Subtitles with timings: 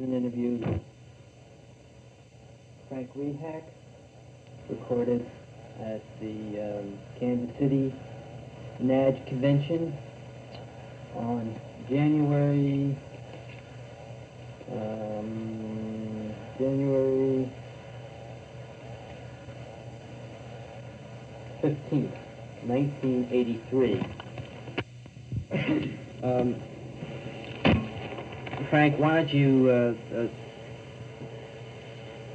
[0.00, 0.58] an interview.
[2.88, 3.62] Frank Rehak
[4.68, 5.26] recorded
[5.78, 7.94] at the um, Kansas City
[8.80, 9.96] NAJ convention
[11.14, 12.96] on January
[14.72, 17.52] um, January
[21.62, 22.16] 15th,
[22.64, 24.00] 1983.
[26.22, 26.69] um,
[28.68, 30.26] Frank, why don't you uh, uh,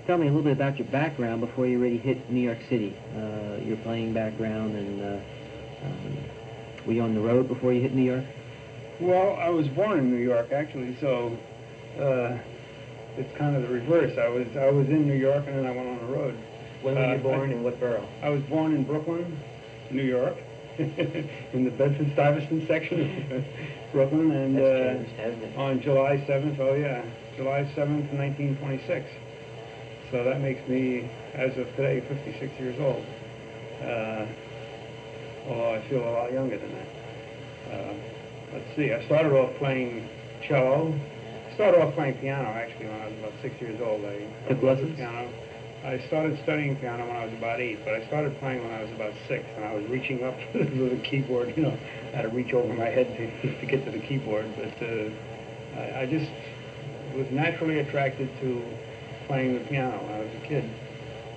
[0.08, 2.96] tell me a little bit about your background before you really hit New York City,
[3.16, 6.18] uh, your playing background, and uh, um,
[6.86, 8.24] were you on the road before you hit New York?
[9.00, 11.38] Well, I was born in New York, actually, so
[12.00, 12.38] uh,
[13.18, 14.18] it's kind of the reverse.
[14.18, 16.38] I was I was in New York, and then I went on the road.
[16.82, 18.08] When were Uh, you born I- and what borough?
[18.22, 19.38] I was born in Brooklyn,
[19.92, 20.38] New York,
[21.54, 23.44] in the Bedford-Stuyvesant section of
[23.94, 27.02] Brooklyn, and That's uh, changed, hasn't on July 7th, oh yeah,
[27.38, 29.10] July 7th, 1926.
[30.12, 33.06] So that makes me, as of today, 56 years old.
[33.82, 34.26] Uh,
[35.48, 36.88] although I feel a lot younger than that.
[37.74, 37.94] Uh,
[38.54, 40.08] let's see, I started off playing
[40.42, 40.94] cello.
[41.50, 44.04] I started off playing piano, actually, when I was about six years old.
[44.04, 44.96] I Took lessons?
[44.98, 45.30] Piano.
[45.86, 48.82] I started studying piano when I was about eight, but I started playing when I
[48.82, 51.78] was about six, and I was reaching up to the keyboard, you know,
[52.12, 55.10] I had to reach over my head to, to get to the keyboard, but uh,
[55.80, 56.32] I, I just
[57.16, 58.64] was naturally attracted to
[59.28, 60.68] playing the piano when I was a kid.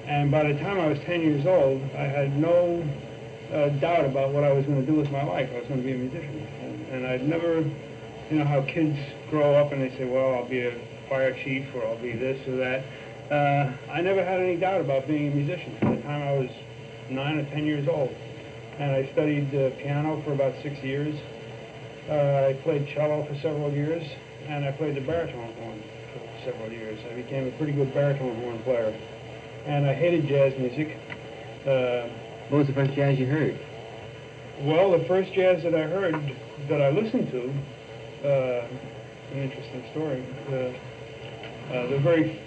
[0.06, 2.82] And by the time I was 10 years old, I had no
[3.52, 5.50] uh, doubt about what I was going to do with my life.
[5.52, 6.46] I was going to be a musician.
[6.62, 7.60] And, and I'd never,
[8.30, 10.74] you know, how kids grow up and they say, well, I'll be a
[11.08, 12.82] fire chief or I'll be this or that.
[13.30, 16.50] Uh, I never had any doubt about being a musician from the time I was
[17.10, 18.14] nine or 10 years old.
[18.78, 21.14] And I studied uh, piano for about six years.
[22.08, 24.02] Uh, I played cello for several years,
[24.46, 25.82] and I played the baritone horn
[26.14, 26.98] for several years.
[27.10, 28.96] I became a pretty good baritone horn player.
[29.66, 30.96] And I hated jazz music.
[31.66, 32.08] Uh,
[32.48, 33.58] What was the first jazz you heard?
[34.62, 36.14] well, the first jazz that I heard,
[36.68, 37.52] that I listened to,
[38.28, 38.66] uh,
[39.32, 40.24] an interesting story.
[40.50, 40.74] The,
[41.72, 42.40] uh, the very,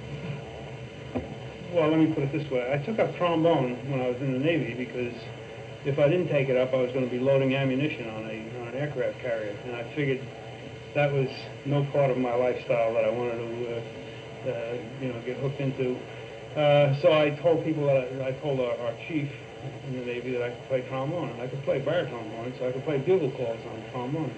[1.71, 2.71] well, let me put it this way.
[2.71, 5.13] I took up trombone when I was in the Navy because
[5.85, 8.61] if I didn't take it up, I was going to be loading ammunition on a
[8.61, 10.21] on an aircraft carrier, and I figured
[10.93, 11.29] that was
[11.65, 15.59] no part of my lifestyle that I wanted to, uh, uh, you know, get hooked
[15.59, 15.97] into.
[16.55, 19.31] Uh, so I told people that I, I told our, our chief
[19.87, 22.29] in the Navy that I could play trombone, and I could play baritone
[22.59, 24.33] so I could play bugle calls on trombone.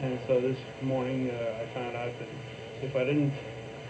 [0.00, 2.28] And so this morning uh, I found out that
[2.82, 3.32] if I didn't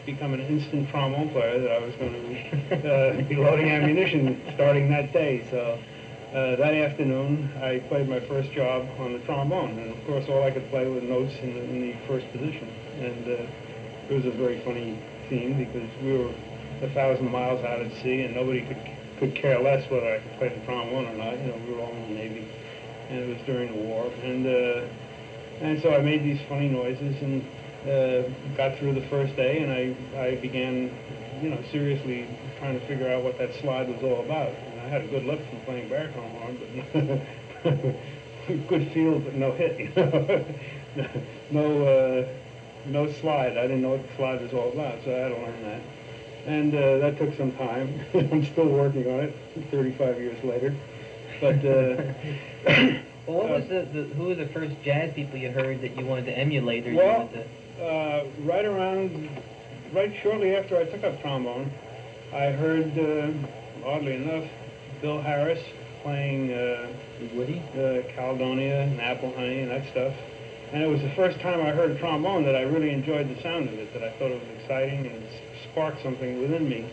[0.06, 4.90] become an instant trombone player, that I was going to uh, be loading ammunition starting
[4.90, 5.46] that day.
[5.50, 5.78] So
[6.34, 10.42] uh, that afternoon I played my first job on the trombone, and of course all
[10.42, 12.68] I could play were notes in the, in the first position.
[13.00, 13.46] And uh,
[14.08, 16.32] it was a very funny scene because we were
[16.82, 18.78] a thousand miles out at sea, and nobody could
[19.18, 21.38] could care less whether I could play the trombone or not.
[21.38, 22.48] You know, we were all in the Navy,
[23.10, 24.86] and it was during the war, and uh,
[25.60, 27.44] and so I made these funny noises and
[27.86, 28.22] uh,
[28.56, 30.90] got through the first day, and I I began,
[31.42, 32.26] you know, seriously
[32.58, 34.48] trying to figure out what that slide was all about.
[34.50, 36.58] And I had a good look from playing baritone horn,
[37.62, 37.96] but
[38.68, 39.78] good feel, but no hit.
[39.78, 40.44] You know,
[41.50, 41.86] no.
[41.86, 42.28] Uh,
[42.86, 43.58] no slide.
[43.58, 45.80] I didn't know what the slide was all about, so I had to learn that.
[46.46, 48.00] And uh, that took some time.
[48.14, 49.34] I'm still working on it,
[49.70, 50.74] 35 years later.
[51.42, 52.02] But uh,
[53.26, 55.94] Well, what Uh, was the, the who were the first jazz people you heard that
[55.98, 57.44] you wanted to emulate or you wanted to?
[57.80, 59.28] Uh, right around,
[59.92, 61.70] right shortly after I took up trombone,
[62.32, 64.48] I heard, uh, oddly enough,
[65.00, 65.62] Bill Harris
[66.02, 66.86] playing uh,
[67.34, 67.62] Woody?
[67.72, 70.14] uh, Caledonia and Apple Honey and that stuff.
[70.72, 73.68] And it was the first time I heard trombone that I really enjoyed the sound
[73.68, 75.30] of it, that I thought it was exciting and it
[75.70, 76.86] sparked something within me.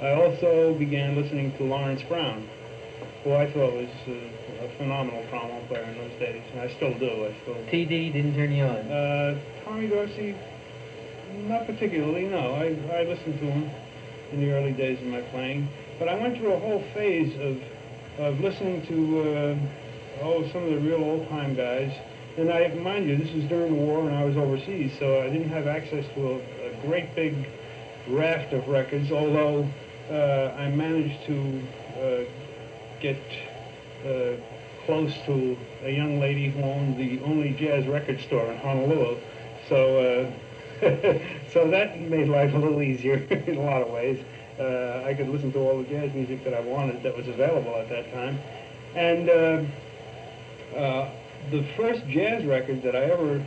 [0.00, 2.46] I also began listening to Lawrence Brown,
[3.24, 6.92] who I thought was uh, a phenomenal trombone player in those days, and I still
[6.98, 7.26] do.
[7.26, 7.54] I still.
[7.70, 8.92] TD didn't turn you on.
[8.92, 10.36] Uh, Tommy Dorsey,
[11.48, 12.54] not particularly, no.
[12.54, 12.66] I,
[12.98, 13.68] I listened to him
[14.30, 15.68] in the early days of my playing,
[15.98, 17.60] but I went through a whole phase of,
[18.24, 19.56] of listening to, uh,
[20.22, 21.92] oh, some of the real old-time guys.
[22.36, 25.30] And I, mind you, this was during the war and I was overseas, so I
[25.30, 27.34] didn't have access to a, a great big
[28.06, 29.68] raft of records, although
[30.08, 31.62] uh, I managed to
[31.98, 33.18] uh, get
[34.06, 34.40] uh,
[34.84, 39.18] close to a young lady who owned the only jazz record store in Honolulu.
[39.68, 40.30] So,
[40.80, 41.18] uh,
[41.52, 44.22] so that made life a little easier in a lot of ways.
[44.58, 47.74] Uh, I could listen to all the jazz music that I wanted that was available
[47.76, 48.38] at that time.
[48.94, 51.10] And uh, uh,
[51.50, 53.44] the first jazz record that I ever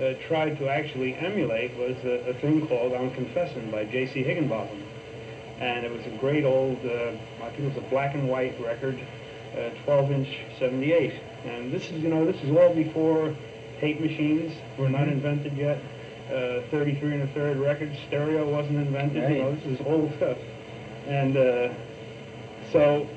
[0.00, 4.22] uh, tried to actually emulate was a, a thing called I'm Confessing by J.C.
[4.22, 4.82] Higginbotham.
[5.58, 8.58] And it was a great old, uh, I think it was a black and white
[8.60, 8.98] record,
[9.56, 11.14] uh, 12 inch 78.
[11.44, 13.34] And this is, you know, this is all before
[13.80, 15.78] tape machines were not invented yet.
[16.26, 20.36] Uh, 33 and a third records, stereo wasn't invented, you know, this is old stuff.
[21.06, 21.72] And uh,
[22.72, 23.08] so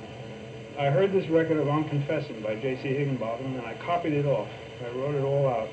[0.77, 2.87] I heard this record of I'm Confessing by J.C.
[2.87, 4.47] Higginbotham, and I copied it off.
[4.85, 5.69] I wrote it all out.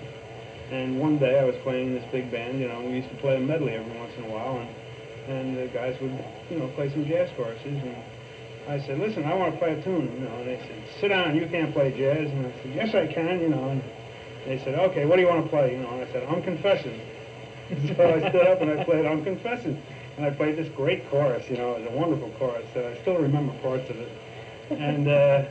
[0.70, 3.16] And one day I was playing in this big band, you know, we used to
[3.16, 6.68] play a medley every once in a while, and, and the guys would, you know,
[6.68, 7.96] play some jazz choruses, and
[8.66, 11.08] I said, listen, I want to play a tune, you know, and they said, sit
[11.08, 13.82] down, you can't play jazz, and I said, yes, I can, you know, and
[14.46, 16.42] they said, okay, what do you want to play, you know, and I said, I'm
[16.42, 17.00] Confessing.
[17.96, 19.80] so I stood up and I played I'm Confessing,
[20.16, 23.00] and I played this great chorus, you know, it was a wonderful chorus, so I
[23.02, 24.12] still remember parts of it.
[24.70, 25.44] And, uh,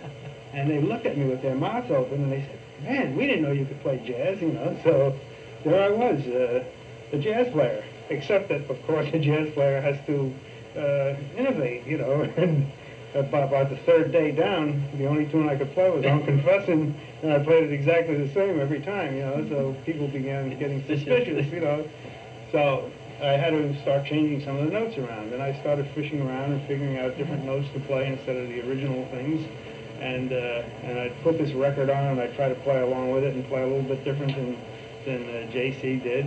[0.53, 3.44] and they looked at me with their mouths open, and they said, man, we didn't
[3.44, 4.77] know you could play jazz, you know.
[4.83, 5.18] So
[5.63, 6.63] there I was, uh,
[7.12, 7.83] a jazz player.
[8.09, 10.33] Except that, of course, a jazz player has to
[10.77, 12.21] uh, innovate, you know.
[12.38, 12.71] And
[13.15, 16.95] about, about the third day down, the only tune I could play was I'm Confessing,
[17.23, 19.47] and I played it exactly the same every time, you know.
[19.50, 21.88] So people began getting suspicious, you know.
[22.51, 22.91] So
[23.21, 26.51] I had to start changing some of the notes around, and I started fishing around
[26.51, 29.47] and figuring out different notes to play instead of the original things
[30.00, 33.23] and uh, and I'd put this record on and I'd try to play along with
[33.23, 34.57] it and play a little bit different than
[35.06, 36.25] than uh, JC did.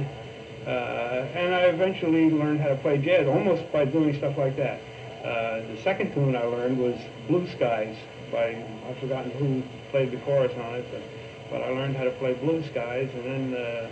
[0.66, 4.80] Uh, and I eventually learned how to play jazz almost by doing stuff like that.
[5.24, 7.96] Uh, the second tune I learned was Blue Skies
[8.30, 11.02] by I've forgotten who played the chorus on it, but,
[11.50, 13.88] but I learned how to play Blue Skies and then uh,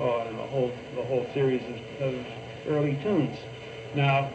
[0.00, 1.62] oh, and the whole the whole series
[2.00, 2.26] of, of
[2.68, 3.38] early tunes.
[3.94, 4.30] Now,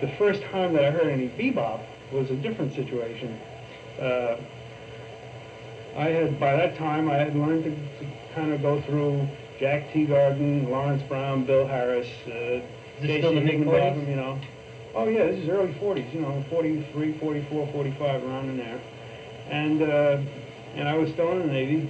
[0.00, 1.80] the first time that I heard any bebop
[2.12, 3.38] was a different situation
[4.00, 4.36] uh,
[5.96, 9.26] I had, by that time, I had learned to, to kind of go through
[9.58, 12.62] Jack Teagarden, Lawrence Brown, Bill Harris, uh, this
[13.02, 13.18] J.C.
[13.18, 14.38] still the Higginbotham, you know.
[14.98, 18.80] Oh, yeah, this is early 40s, you know, 43, 44, 45, around in there.
[19.48, 20.18] And, uh,
[20.74, 21.88] and I was still in the Navy,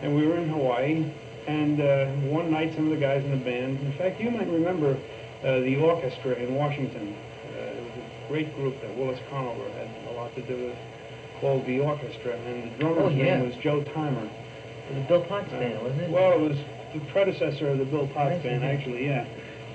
[0.00, 1.04] and we were in Hawaii,
[1.46, 4.48] and uh, one night some of the guys in the band, in fact, you might
[4.48, 4.96] remember
[5.44, 7.14] uh, the orchestra in Washington.
[7.44, 10.76] Uh, it was a great group that Willis Conover had a lot to do with,
[11.42, 13.36] called the orchestra, and the drummer's Oh, yeah.
[13.36, 14.30] name was Joe Timer.
[14.90, 16.10] It was Bill Potts band, wasn't it?
[16.10, 16.56] Well, it was
[16.94, 19.26] the predecessor of the Bill Potts band, actually, yeah.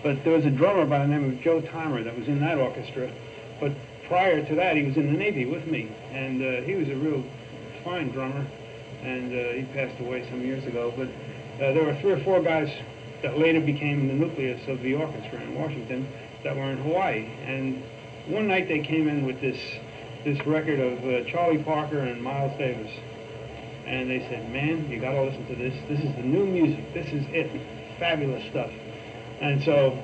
[0.04, 2.58] But there was a drummer by the name of Joe Timer that was in that
[2.58, 3.12] orchestra.
[3.60, 3.74] But
[4.08, 6.96] prior to that, he was in the Navy with me, and uh, he was a
[6.96, 7.24] real
[7.84, 8.46] fine drummer.
[9.04, 10.94] And uh, he passed away some years ago.
[10.96, 11.08] But
[11.64, 12.72] uh, there were three or four guys
[13.24, 16.08] that later became the nucleus of the orchestra in Washington
[16.44, 17.28] that were in Hawaii.
[17.46, 17.84] And
[18.28, 19.60] one night they came in with this
[20.24, 22.92] this record of uh, Charlie Parker and Miles Davis
[23.86, 25.74] and they said, man, you got to listen to this.
[25.90, 26.94] This is the new music.
[26.94, 27.52] This is it.
[28.00, 28.72] Fabulous stuff.
[29.42, 29.98] And so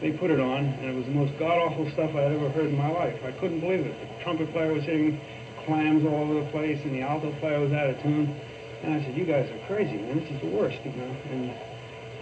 [0.00, 2.76] they put it on, and it was the most god-awful stuff I'd ever heard in
[2.76, 3.18] my life.
[3.24, 3.94] I couldn't believe it.
[4.00, 5.20] The trumpet player was hitting
[5.64, 8.34] clams all over the place, and the alto player was out of tune.
[8.82, 10.20] And I said, you guys are crazy, man.
[10.20, 11.16] This is the worst, you know.
[11.30, 11.54] And,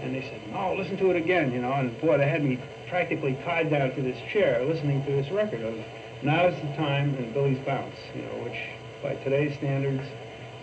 [0.03, 1.73] and they said, no, listen to it again, you know.
[1.73, 5.63] And boy, they had me practically tied down to this chair listening to this record
[5.63, 5.75] of
[6.23, 8.59] Now's the Time and Billy's Bounce, you know, which
[9.03, 10.05] by today's standards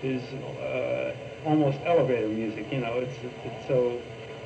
[0.03, 0.23] is
[0.61, 1.13] uh,
[1.43, 2.71] almost elevator music.
[2.71, 3.99] You know, it's it's so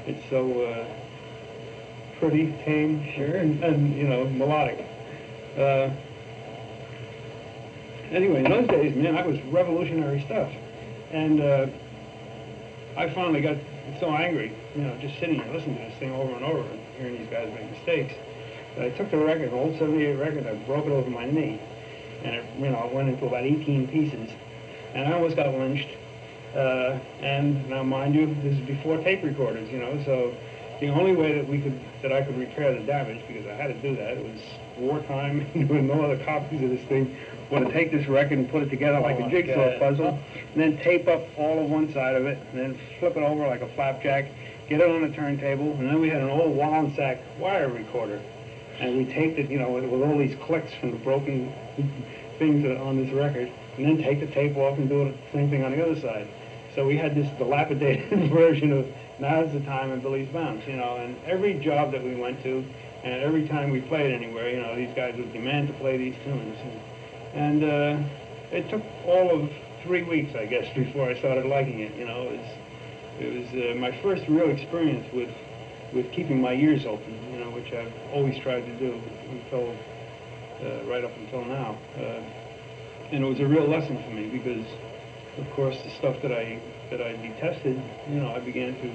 [0.06, 0.86] it's so uh,
[2.20, 4.86] pretty, tame, sure, and, and you know melodic.
[5.58, 5.90] Uh,
[8.12, 10.52] anyway, in those days, man, I was revolutionary stuff,
[11.12, 11.68] and uh,
[12.98, 13.58] I finally got
[14.00, 16.80] so angry, you know, just sitting here listening to this thing over and over and
[16.98, 18.14] hearing these guys make mistakes.
[18.76, 21.62] That I took the record, an old '78 record, I broke it over my knee,
[22.24, 24.30] and it, you know, it went into about 18 pieces
[24.94, 25.90] and I almost got lynched.
[26.56, 30.36] Uh, and now, mind you, this is before tape recorders, you know, so
[30.80, 33.68] the only way that we could, that I could repair the damage, because I had
[33.68, 34.40] to do that, it was
[34.78, 37.16] wartime, with no other copies of this thing,
[37.50, 39.80] was to take this record and put it together like Oh, a jigsaw God.
[39.80, 40.20] puzzle,
[40.54, 43.48] and then tape up all of one side of it, and then flip it over
[43.48, 44.26] like a flapjack,
[44.70, 48.22] get it on a turntable, and then we had an old Wollensak wire recorder,
[48.80, 51.52] and we taped it, you know, with, with all these clicks from the broken
[52.38, 55.50] things on this record, and then take the tape off and do it the same
[55.50, 56.28] thing on the other side.
[56.76, 58.88] So we had this dilapidated version of
[59.20, 62.66] Now's the Time and Billy's Bounce, you know, and every job that we went to,
[63.04, 66.16] and every time we played anywhere, you know, these guys would demand to play these
[66.24, 66.58] tunes.
[67.34, 69.52] And, and uh, it took all of
[69.84, 72.24] three weeks, I guess, before I started liking it, you know.
[72.24, 72.50] It was,
[73.20, 75.30] it was uh, my first real experience with,
[75.94, 79.00] with keeping my ears open, you know, which I've always tried to do
[79.30, 79.76] until,
[80.62, 81.78] uh, right up until now.
[81.98, 82.22] Uh,
[83.12, 84.66] and it was a real lesson for me because,
[85.38, 86.60] of course, the stuff that I
[86.90, 88.90] that I detested, you know, I began to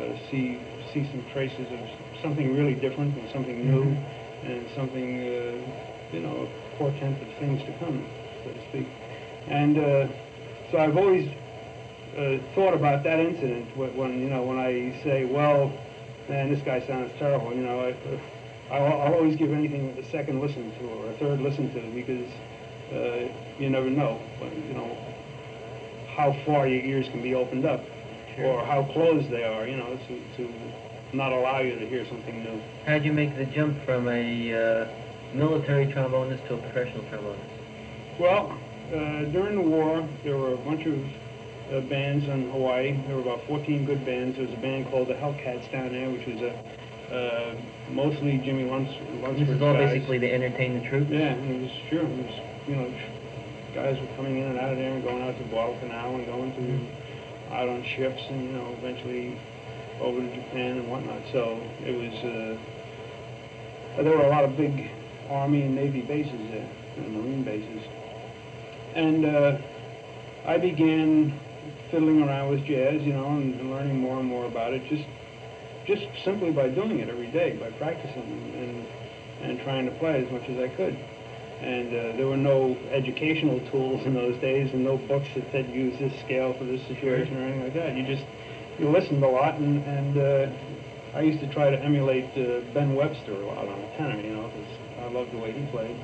[0.00, 0.60] uh, see
[0.92, 1.80] see some traces of
[2.22, 3.96] something really different and something new
[4.44, 8.04] and something uh, you know a portent of things to come,
[8.44, 8.88] so to speak.
[9.48, 10.08] And uh,
[10.70, 11.28] so I've always
[12.16, 15.72] uh, thought about that incident when, when you know when I say, well,
[16.28, 17.52] man, this guy sounds terrible.
[17.54, 21.40] You know, I, I'll, I'll always give anything a second listen to or a third
[21.40, 22.28] listen to because
[22.92, 24.96] uh, you never know, but, you know,
[26.18, 27.80] how far your ears can be opened up
[28.38, 29.66] or how closed they are.
[29.66, 30.52] You know, to to
[31.12, 32.60] not allow you to hear something new.
[32.84, 34.88] How'd you make the jump from a uh,
[35.32, 37.38] military trombonist to a professional trombonist?
[38.18, 38.58] Well,
[38.92, 40.98] uh, during the war, there were a bunch of
[41.72, 43.00] uh, bands in Hawaii.
[43.06, 44.36] There were about 14 good bands.
[44.36, 46.52] There was a band called the Hellcats down there, which was a
[47.14, 47.54] uh,
[47.90, 48.88] mostly Jimmy Luns-
[49.22, 49.92] Lunceford This is all guys.
[49.94, 51.10] basically to entertain the troops?
[51.10, 52.02] Yeah, it was sure.
[52.02, 52.92] It was you know,
[53.74, 56.52] guys were coming in and out of there and going out to Guadalcanal and going
[56.54, 59.38] to out on ships and you know eventually
[60.00, 61.22] over to Japan and whatnot.
[61.32, 62.14] So it was.
[62.24, 64.90] Uh, there were a lot of big
[65.28, 67.82] Army and Navy bases there, and Marine bases,
[68.94, 69.58] and uh,
[70.46, 71.38] I began
[71.90, 74.86] fiddling around with jazz, you know, and, and learning more and more about it.
[74.88, 75.04] Just
[75.86, 78.86] just simply by doing it every day, by practicing and
[79.42, 80.96] and trying to play as much as I could.
[81.62, 85.68] And uh, there were no educational tools in those days, and no books that said
[85.70, 87.96] use this scale for this situation or anything like that.
[87.96, 88.24] You just
[88.78, 90.50] you listened a lot, and and uh,
[91.14, 94.36] I used to try to emulate uh, Ben Webster a lot on the tenor, you
[94.36, 94.68] know, because
[95.00, 95.96] I loved the way he played.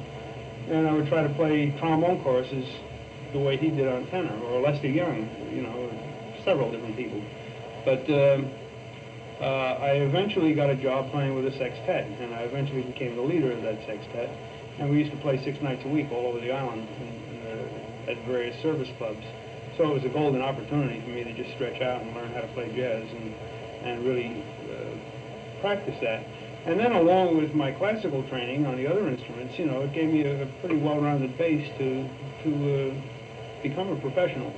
[0.68, 2.66] And I would try to play trombone choruses
[3.32, 5.90] the way he did on tenor, or Lester Young, you know,
[6.44, 7.20] several different people.
[7.84, 8.50] But um,
[9.40, 13.22] uh, I eventually got a job playing with a sextet, and I eventually became the
[13.22, 14.30] leader of that sextet.
[14.78, 17.44] And we used to play six nights a week all over the island in, in
[17.44, 19.24] the, at various service clubs.
[19.76, 22.40] So it was a golden opportunity for me to just stretch out and learn how
[22.40, 23.34] to play jazz and,
[23.82, 26.24] and really uh, practice that.
[26.66, 30.10] And then along with my classical training on the other instruments, you know, it gave
[30.10, 32.08] me a, a pretty well-rounded base to,
[32.42, 32.94] to uh,
[33.62, 34.52] become a professional.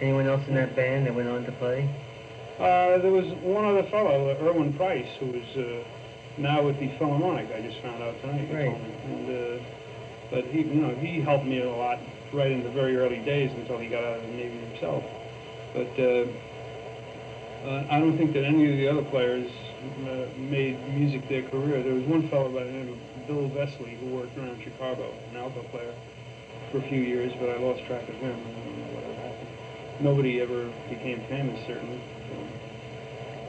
[0.00, 1.88] Anyone else in that band that went on to play?
[2.58, 5.84] Uh, there was one other fellow, Erwin Price, who was uh,
[6.38, 7.50] now with the Philharmonic.
[7.52, 8.48] I just found out tonight.
[8.52, 8.80] Right.
[9.04, 9.64] And, uh,
[10.30, 11.98] but he, you know, he helped me a lot
[12.32, 15.02] right in the very early days until he got out of the Navy himself.
[15.74, 16.26] But uh,
[17.64, 19.50] uh, I don't think that any of the other players
[20.06, 21.82] uh, made music their career.
[21.82, 25.36] There was one fellow by the name of Bill Vesley who worked around Chicago, an
[25.36, 25.94] alto player,
[26.70, 28.32] for a few years, but I lost track of him.
[28.32, 29.48] I don't know whatever happened.
[30.00, 32.00] Nobody ever became famous, certainly.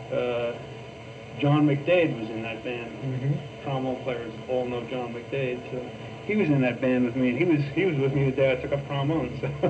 [0.09, 0.78] So, uh,
[1.39, 2.91] John McDade was in that band.
[2.91, 3.63] Mm-hmm.
[3.63, 5.89] Trombone players all know John McDade, so
[6.25, 8.35] he was in that band with me, and he was he was with me the
[8.35, 9.67] day I took up trombone, so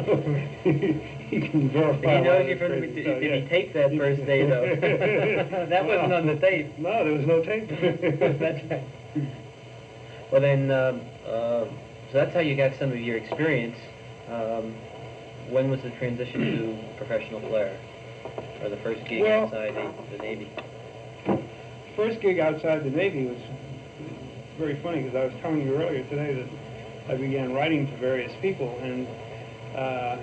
[0.63, 2.17] he can verify.
[2.17, 3.39] He knows you from, crazy did, stuff, did yeah.
[3.39, 4.75] he tape that first day, though?
[5.69, 6.77] that wasn't on the tape.
[6.77, 7.69] No, there was no tape.
[8.39, 8.83] That's right.
[10.31, 13.77] Well then, um, uh, so that's how you got some of your experience.
[14.27, 14.75] Um,
[15.49, 17.79] when was the transition to professional player,
[18.61, 20.51] or the first gig Well- outside the, the Navy?
[21.99, 23.37] First gig outside the Navy was
[24.57, 28.31] very funny because I was telling you earlier today that I began writing to various
[28.41, 29.05] people, and
[29.75, 30.17] uh,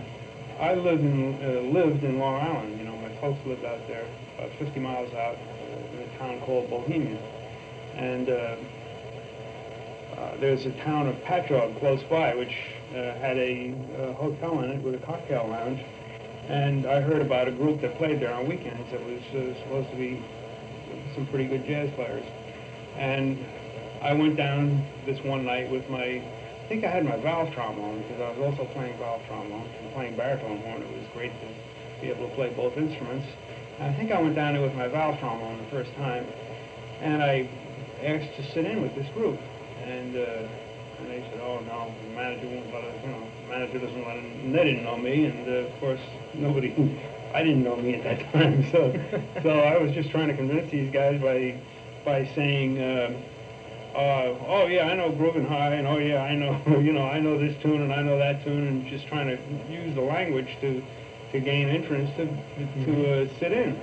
[0.58, 2.78] I lived in uh, lived in Long Island.
[2.78, 4.06] You know, my folks lived out there,
[4.38, 5.36] about 50 miles out
[5.92, 7.18] in a town called Bohemia,
[7.94, 8.56] and uh,
[10.16, 12.56] uh, there's a town of Patchogue close by, which
[12.92, 15.84] uh, had a uh, hotel in it with a cocktail lounge.
[16.48, 19.20] And I heard about a group that played there on weekends that was
[19.58, 20.24] supposed to be
[21.16, 22.24] some pretty good jazz players.
[22.96, 23.44] And
[24.00, 28.02] I went down this one night with my, I think I had my valve trombone
[28.02, 30.82] because I was also playing valve trombone and playing baritone horn.
[30.82, 31.48] It was great to
[32.00, 33.26] be able to play both instruments.
[33.78, 36.26] And I think I went down there with my valve trombone the first time,
[37.00, 37.48] and I
[38.02, 39.38] asked to sit in with this group.
[39.84, 40.48] And, uh,
[40.98, 44.06] and they said, oh, no, the manager won't let us, you know, the manager doesn't
[44.06, 46.00] let him, and they didn't know me, and uh, of course,
[46.34, 46.74] nobody,
[47.36, 48.98] I didn't know me at that time, so,
[49.42, 51.60] so I was just trying to convince these guys by,
[52.02, 53.16] by saying, um,
[53.94, 57.20] uh, oh yeah, I know Groovin' High, and oh yeah, I know, you know, I
[57.20, 59.38] know this tune and I know that tune, and just trying to
[59.70, 60.82] use the language to,
[61.32, 62.24] to gain entrance to,
[62.86, 63.78] to uh, sit in.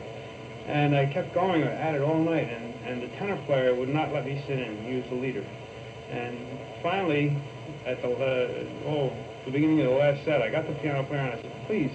[0.65, 4.11] And I kept going at it all night, and, and the tenor player would not
[4.11, 4.83] let me sit in.
[4.83, 5.45] He was the leader.
[6.09, 6.39] And
[6.81, 7.37] finally,
[7.85, 9.13] at the uh, oh,
[9.45, 11.91] the beginning of the last set, I got the piano player and I said, "Please,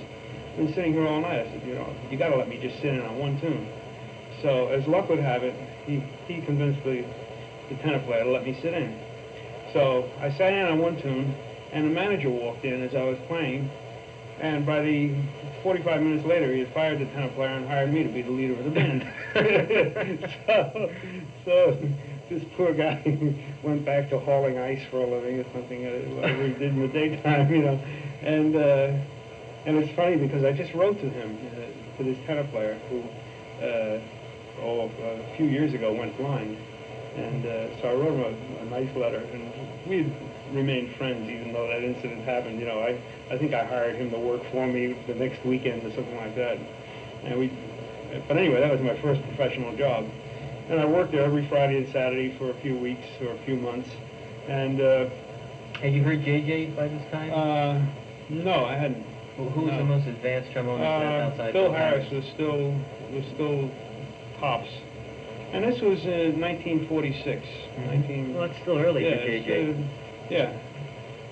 [0.56, 2.76] been sitting here all night." I said, "You know, you got to let me just
[2.76, 3.68] sit in on one tune."
[4.42, 5.54] So, as luck would have it,
[5.86, 7.04] he he convinced the
[7.68, 8.98] the tenor player to let me sit in.
[9.72, 11.34] So I sat in on one tune,
[11.72, 13.70] and the manager walked in as I was playing,
[14.40, 15.14] and by the
[15.62, 18.30] 45 minutes later, he had fired the tenor player and hired me to be the
[18.30, 19.02] leader of the band.
[20.46, 20.90] so,
[21.44, 21.78] so
[22.30, 23.02] this poor guy
[23.62, 26.80] went back to hauling ice for a living or something, uh, whatever he did in
[26.80, 27.80] the daytime, you know.
[28.22, 28.92] And uh,
[29.66, 33.00] and it's funny because I just wrote to him, uh, to this tenor player who,
[33.64, 34.00] uh,
[34.62, 36.56] oh, a few years ago went blind.
[37.16, 39.50] And uh, so I wrote him a, a nice letter, and
[39.86, 40.12] we
[40.52, 42.60] remained friends even though that incident happened.
[42.60, 42.98] You know, I,
[43.30, 46.36] I think I hired him to work for me the next weekend or something like
[46.36, 46.58] that.
[47.24, 47.50] And we,
[48.28, 50.06] but anyway, that was my first professional job.
[50.68, 53.56] And I worked there every Friday and Saturday for a few weeks or a few
[53.56, 53.88] months.
[54.48, 55.08] And uh,
[55.80, 57.32] Had you heard JJ by this time?
[57.34, 57.80] uh,
[58.28, 59.04] no, I hadn't.
[59.38, 59.78] Who who was no.
[59.78, 61.52] the most advanced trombonist Uh, outside?
[61.52, 62.74] Phil Bill Harris was still
[63.12, 63.70] was still
[64.40, 64.68] tops,
[65.52, 67.46] and this was uh, 1946.
[67.86, 69.78] 19, Well, it's still early yeah, for JJ.
[69.78, 69.82] uh,
[70.28, 70.52] yeah,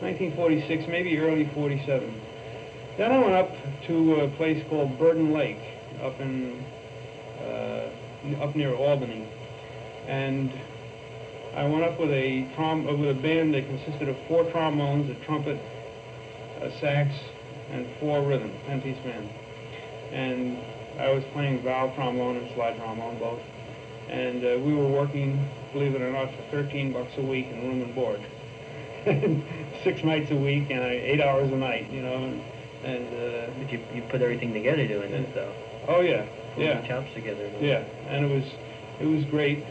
[0.01, 2.15] 1946, maybe early 47.
[2.97, 3.51] Then I went up
[3.89, 5.59] to a place called Burden Lake,
[6.03, 6.65] up in
[7.43, 7.89] uh,
[8.41, 9.27] up near Albany,
[10.07, 10.51] and
[11.57, 15.11] I went up with a trom uh, with a band that consisted of four trombones,
[15.11, 15.59] a trumpet,
[16.63, 17.15] a sax,
[17.71, 19.29] and four rhythm, ten-piece band.
[20.13, 20.59] And
[20.99, 23.41] I was playing valve trombone and slide trombone both,
[24.09, 25.39] and uh, we were working,
[25.73, 28.21] believe it or not, for 13 bucks a week in room and board,
[29.85, 32.41] six nights a week and uh, eight hours a night, you know, and.
[32.85, 35.53] and uh, But you, you put everything together doing this, though.
[35.89, 37.49] Oh yeah, Put yeah, chops together.
[37.61, 38.45] yeah, and it was
[39.01, 39.65] it was great.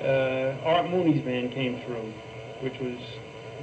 [0.00, 2.12] Uh, Art Mooney's band came through,
[2.60, 2.98] which was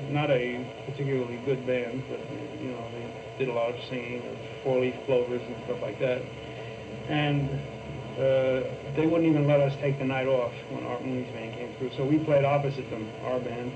[0.09, 2.19] not a particularly good band, but
[2.61, 3.05] you know they
[3.39, 6.21] did a lot of singing of four-leaf clovers and stuff like that.
[7.07, 7.49] And
[8.19, 11.73] uh, they wouldn't even let us take the night off when Art Mooney's band came
[11.75, 13.71] through, so we played opposite them, our band.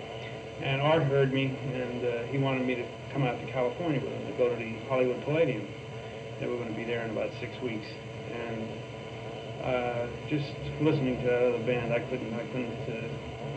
[0.61, 4.11] And Art heard me, and uh, he wanted me to come out to California with
[4.11, 5.65] him to go to the Hollywood Palladium.
[6.39, 7.87] They were going to be there in about six weeks,
[8.31, 8.67] and
[9.63, 10.51] uh, just
[10.81, 13.07] listening to the band, I couldn't, I couldn't, uh,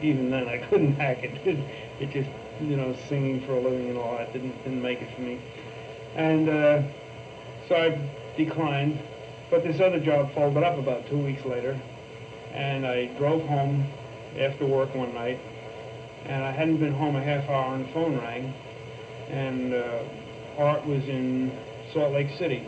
[0.03, 1.47] even then, I couldn't hack it.
[1.47, 1.59] it.
[1.99, 2.29] It just,
[2.61, 5.41] you know, singing for a living and all that didn't didn't make it for me.
[6.17, 6.83] And uh,
[7.69, 7.99] so I
[8.39, 8.99] declined,
[9.51, 11.79] but this other job folded up about two weeks later,
[12.55, 13.87] and I drove home
[14.39, 15.39] after work one night,
[16.25, 18.55] and I hadn't been home a half hour, and the phone rang,
[19.29, 19.99] and uh,
[20.57, 21.53] Art was in
[21.93, 22.67] Salt Lake City,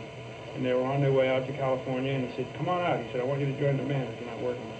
[0.53, 3.03] and they were on their way out to California, and he said, come on out.
[3.03, 4.71] He said, I want you to join the band if you're not working.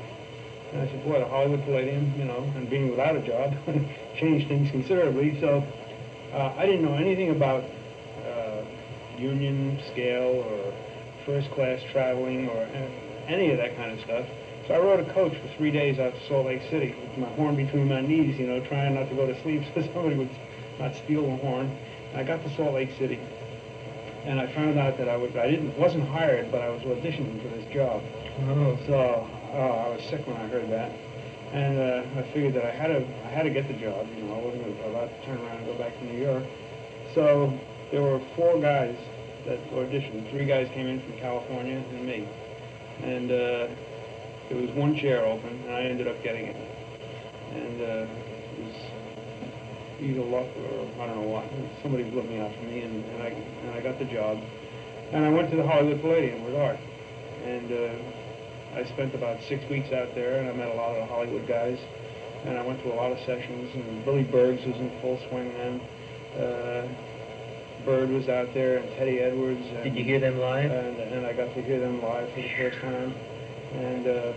[0.74, 3.56] And I said, boy, the Hollywood Palladium, you know, and being without a job
[4.16, 5.40] changed things considerably.
[5.40, 5.66] So
[6.34, 7.64] uh, I didn't know anything about
[9.20, 10.74] union scale or
[11.26, 12.68] first class traveling or
[13.28, 14.26] any of that kind of stuff.
[14.68, 17.28] So I rode a coach for three days out to Salt Lake City with my
[17.30, 20.30] horn between my knees, you know, trying not to go to sleep so somebody would
[20.80, 21.76] not steal the horn.
[22.16, 23.20] I got to Salt Lake City,
[24.26, 27.42] and I found out that I was I didn't wasn't hired, but I was auditioning
[27.42, 28.02] for this job.
[28.48, 28.78] Oh.
[28.88, 30.92] So oh, I was sick when I heard that,
[31.54, 34.08] and uh, I figured that I had to I had to get the job.
[34.16, 36.44] You know, I wasn't about to turn around and go back to New York.
[37.14, 37.54] So
[37.92, 38.96] there were four guys
[39.46, 40.30] that auditioned.
[40.32, 42.28] Three guys came in from California and me,
[43.02, 43.68] and uh,
[44.50, 46.56] there was one chair open, and I ended up getting it.
[47.52, 48.08] And uh,
[48.58, 48.76] it was
[50.02, 51.46] either luck or I don't know what.
[51.82, 54.40] Somebody blew me out for me, and, and I and I got the job.
[55.12, 56.78] And I went to the Hollywood Palladium with Art,
[57.44, 60.98] and uh, I spent about six weeks out there, and I met a lot of
[60.98, 61.80] the Hollywood guys,
[62.46, 65.52] and I went to a lot of sessions, and Billy Bergs was in full swing
[65.58, 65.82] then.
[66.38, 66.88] Uh,
[67.90, 69.66] Bird was out there, and Teddy Edwards.
[69.66, 70.70] And, Did you hear them live?
[70.70, 73.16] And, and I got to hear them live for the first time,
[73.74, 74.34] and uh,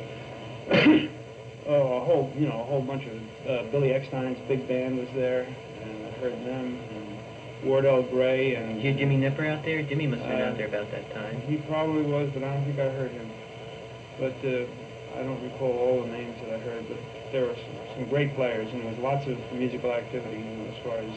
[1.69, 5.09] oh, a whole, you know, a whole bunch of uh, Billy Eckstine's big band was
[5.15, 5.43] there,
[5.83, 7.19] and I heard them, and
[7.69, 9.83] Wardell Gray, and Did you hear Jimmy Knepper out there?
[9.83, 11.43] Jimmy must have been Uh, out there about that time.
[11.43, 13.31] he probably was, but I don't think I heard him.
[14.19, 14.65] But uh,
[15.21, 16.97] I don't recall all the names that I heard, but
[17.33, 20.73] there were some, some great players, and there was lots of musical activity you know,
[20.73, 21.13] as far as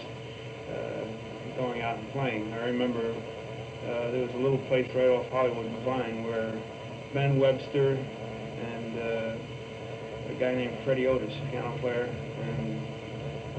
[0.75, 1.05] uh,
[1.55, 2.53] going out and playing.
[2.53, 3.13] I remember
[3.83, 6.53] uh, there was a little place right off Hollywood and Vine where
[7.13, 7.97] Ben Webster
[8.61, 9.35] and uh,
[10.29, 12.09] a guy named Freddie Otis, piano player,
[12.41, 12.87] and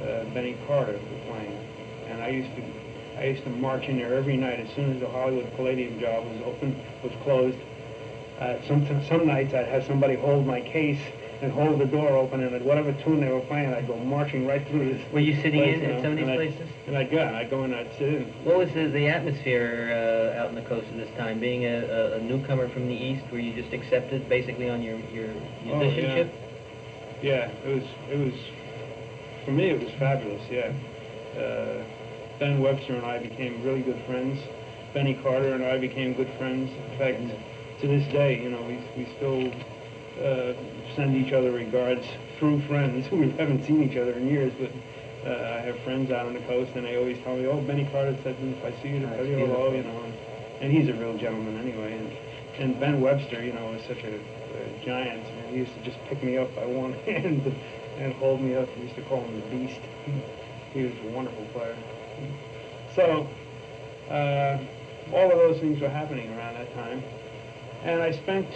[0.03, 1.59] uh, Benny Carter were playing.
[2.09, 2.63] And I used to
[3.19, 6.27] I used to march in there every night as soon as the Hollywood Palladium job
[6.27, 7.57] was open, was closed.
[8.39, 11.01] Uh, some, some nights I'd have somebody hold my case
[11.43, 14.47] and hold the door open, and at whatever tune they were playing, I'd go marching
[14.47, 15.13] right through this.
[15.13, 16.69] Were you sitting place, in you at know, some of these and I'd- places?
[16.87, 18.25] And I'd go, and I'd go in, I'd sit in.
[18.45, 21.39] What was the, the atmosphere uh, out on the coast at this time?
[21.41, 24.99] Being a, a, a newcomer from the east, were you just accepted basically on your,
[25.13, 25.29] your
[25.69, 26.33] Oh, musicianship?
[27.23, 28.35] Yeah, it was, it was,
[29.45, 30.73] for me, it was fabulous, yeah.
[31.39, 31.83] Uh,
[32.39, 34.41] ben Webster and I became really good friends.
[34.95, 36.71] Benny Carter and I became good friends.
[36.93, 37.21] In fact,
[37.81, 39.49] to this day, you know, we, we still
[40.25, 40.53] uh,
[40.97, 42.05] send each other regards
[42.39, 43.07] through friends.
[43.07, 44.71] Who we haven't seen each other in years, but
[45.27, 47.85] uh, I have friends out on the coast, and they always tell me, "Oh, Benny
[47.93, 50.03] Carter said if I see you, to tell you hello," you know.
[50.03, 50.15] And,
[50.61, 51.99] and he's a real gentleman anyway.
[51.99, 52.17] And,
[52.59, 55.27] and Ben Webster, you know, was such a, a giant.
[55.27, 57.55] And he used to just pick me up by one hand
[57.99, 58.69] and, hold me up.
[58.77, 59.81] We used to call him the Beast.
[60.73, 61.77] he was a wonderful player.
[62.95, 63.29] So,
[64.11, 64.59] uh,
[65.13, 67.03] all of those things were happening around that time.
[67.85, 68.49] And I spent,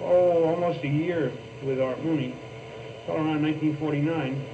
[0.00, 2.34] oh, almost a year with Art Mooney,
[3.08, 4.44] around 1949.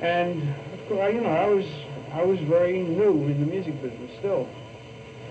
[0.00, 1.66] And, of course, you know, I was,
[2.12, 4.48] I was very new in the music business still.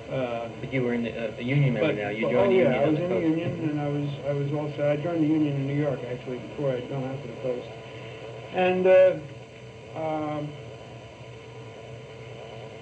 [0.09, 2.09] Uh, But you were in the, uh, a union member but, now.
[2.09, 4.33] You joined oh, the union yeah, I was in the union, and I was, I
[4.33, 7.27] was also, I joined the union in New York, actually, before I'd gone out to
[7.27, 7.67] the coast.
[8.53, 9.17] And, uh,
[9.95, 10.49] um,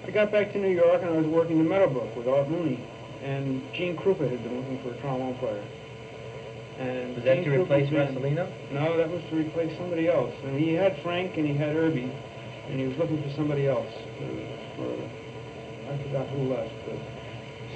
[0.04, 2.48] I got back to New York, and I was working in the Meadowbrook with Art
[2.48, 2.80] Mooney,
[3.22, 5.62] and Gene Krupa had been looking for a trombone player.
[6.78, 8.48] And Was that to replace Rosolino?
[8.72, 10.34] no, that was to replace somebody else.
[10.44, 12.10] And he had Frank and he had Urbie,
[12.68, 13.86] and he was looking for somebody else.
[13.92, 14.24] uh,
[14.76, 16.96] For, I forgot who left, but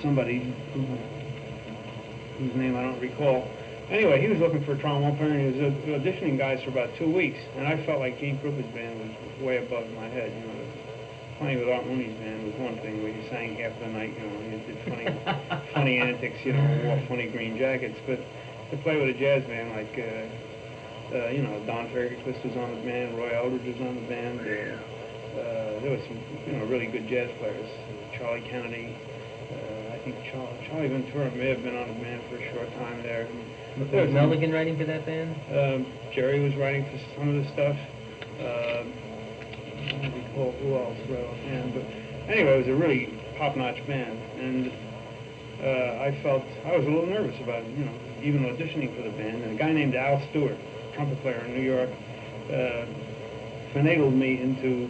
[0.01, 0.83] somebody who,
[2.39, 3.47] whose name I don't recall.
[3.91, 6.91] Anyway, he was looking for a trombone player, and he was auditioning guys for about
[6.97, 7.39] two weeks.
[7.57, 10.33] And I felt like Gene Krupa's band was way above my head.
[10.33, 10.55] You know,
[11.39, 14.27] playing with Art Mooney's band was one thing, where you sang half the night, you
[14.27, 17.99] know, and you did funny, funny antics, you know, wore funny green jackets.
[18.07, 18.19] But
[18.71, 22.75] to play with a jazz band like, uh, uh, you know, Don Fagerquist was on
[22.75, 24.41] the band, Roy Eldridge was on the band.
[24.41, 24.77] Uh,
[25.39, 27.69] uh, there was some, you know, really good jazz players.
[28.19, 28.97] Charlie Kennedy.
[29.53, 32.73] Uh, I think Charlie, Charlie Ventura may have been on the band for a short
[32.79, 33.29] time there.
[33.79, 35.37] Was There was Mulligan writing for that band?
[35.53, 37.77] um, Jerry was writing for some of the stuff.
[38.41, 38.93] Um,
[39.77, 41.85] I don't recall who else wrote offhand, but
[42.33, 44.73] anyway, it was a really top-notch band, and
[45.62, 47.92] uh, I felt I was a little nervous about you know
[48.23, 49.42] even auditioning for the band.
[49.42, 50.57] And a guy named Al Stewart,
[50.95, 51.90] trumpet player in New York,
[52.51, 52.87] uh,
[53.75, 54.88] finagled me into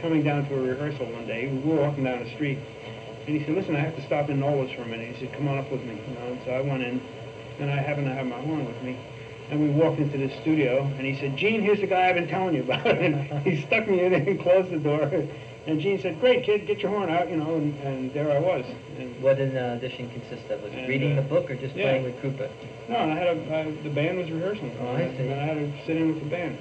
[0.00, 1.48] coming down to a rehearsal one day.
[1.48, 2.58] We were walking down the street,
[3.26, 5.34] and he said, "Listen, I have to stop in Nolas for a minute." He said,
[5.34, 7.00] "Come on up with me." You know, and so I went in,
[7.60, 8.96] and I happened to have my horn with me.
[9.50, 12.28] And we walked into the studio, and he said, Gene, here's the guy I've been
[12.28, 12.86] telling you about.
[12.98, 15.10] And he stuck me in and closed the door.
[15.68, 18.38] And Gene said, great, kid, get your horn out, you know, and, and there I
[18.38, 18.64] was.
[18.98, 20.62] And, What did an audition consist of?
[20.62, 21.82] Was it reading uh, the book or just yeah.
[21.82, 22.50] playing with Krupa?
[22.88, 24.74] no, I had a, I, the band was rehearsing.
[24.80, 25.28] Oh, I see.
[25.28, 26.56] And I had to sit in with the band.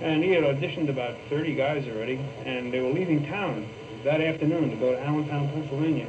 [0.00, 3.68] And he had auditioned about 30 guys already, and they were leaving town
[4.04, 6.08] that afternoon to go to Allentown, Pennsylvania.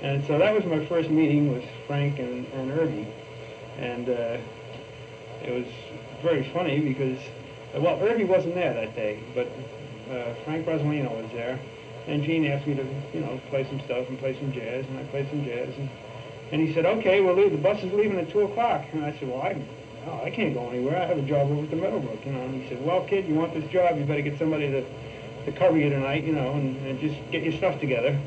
[0.00, 3.06] And so that was my first meeting with Frank and, and Urbie.
[3.76, 4.38] And uh,
[5.42, 5.66] it was
[6.22, 7.18] very funny because,
[7.74, 9.46] well, Urbie wasn't there that day, but
[10.10, 11.58] uh, Frank Rosolino was there.
[12.06, 14.98] And Gene asked me to, you know, play some stuff and play some jazz, and
[14.98, 15.68] I played some jazz.
[15.76, 15.88] And,
[16.50, 17.52] and he said, okay, we'll leave.
[17.52, 18.84] The bus is leaving at 2 o'clock.
[18.92, 19.62] And I said, well, I,
[20.24, 21.00] I can't go anywhere.
[21.00, 22.40] I have a job over at the Meadowbrook, you know.
[22.40, 24.84] And he said, well, kid, you want this job, you better get somebody to,
[25.44, 28.18] to cover you tonight, you know, and, and just get your stuff together.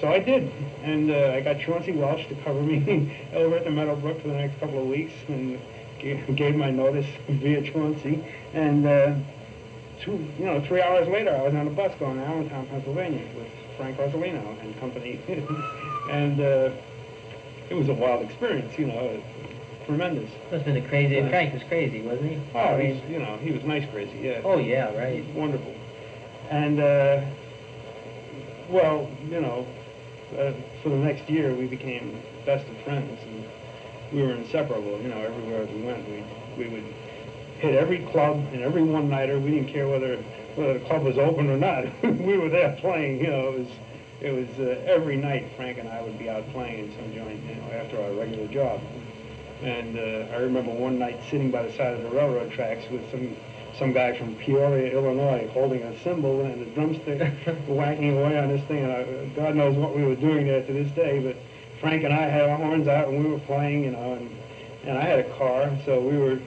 [0.00, 0.52] So I did,
[0.84, 4.34] and uh, I got Chauncey Welsch to cover me over at the Meadowbrook for the
[4.34, 5.58] next couple of weeks, and
[5.98, 8.24] gave, gave my notice via Chauncey.
[8.54, 9.14] And uh,
[10.00, 13.24] two, you know, three hours later, I was on a bus going to Allentown, Pennsylvania,
[13.36, 15.20] with Frank Rosolino and company,
[16.10, 16.70] and uh,
[17.70, 19.22] it was a wild experience, you know,
[19.86, 20.30] tremendous.
[20.50, 21.16] Must have been the crazy.
[21.16, 21.28] Yeah.
[21.28, 22.40] Frank was crazy, wasn't he?
[22.54, 24.40] Oh, I he's, mean, you know, he was nice crazy, yeah.
[24.44, 25.24] oh yeah, right.
[25.34, 25.74] Wonderful.
[26.50, 27.24] And, uh,
[28.68, 29.66] well, you know,
[30.38, 33.44] uh, for the next year, we became best of friends, and
[34.12, 35.00] we were inseparable.
[35.00, 36.24] You know, everywhere we went, we
[36.56, 36.84] we would
[37.58, 39.38] hit every club and every one-nighter.
[39.38, 40.16] We didn't care whether
[40.54, 41.86] whether the club was open or not.
[42.02, 43.20] we were there playing.
[43.20, 43.68] You know, it was
[44.20, 45.50] it was uh, every night.
[45.56, 47.42] Frank and I would be out playing in some joint.
[47.44, 48.80] You know, after our regular job.
[49.62, 53.10] And uh, I remember one night sitting by the side of the railroad tracks with
[53.10, 53.36] some
[53.76, 57.20] some guy from Peoria, Illinois, holding a cymbal and a drumstick,
[57.68, 58.84] whacking away on this thing.
[58.84, 61.20] And I, God knows what we were doing there to this day.
[61.20, 61.36] But
[61.80, 64.14] Frank and I had our horns out and we were playing, you know.
[64.14, 64.30] And
[64.84, 66.38] and I had a car, so we were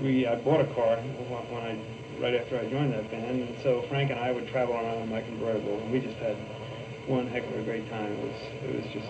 [0.00, 1.78] we I bought a car when I
[2.20, 3.42] right after I joined that band.
[3.42, 6.36] And so Frank and I would travel around in my convertible, and we just had
[7.06, 8.12] one heck of a great time.
[8.12, 9.08] It was it was just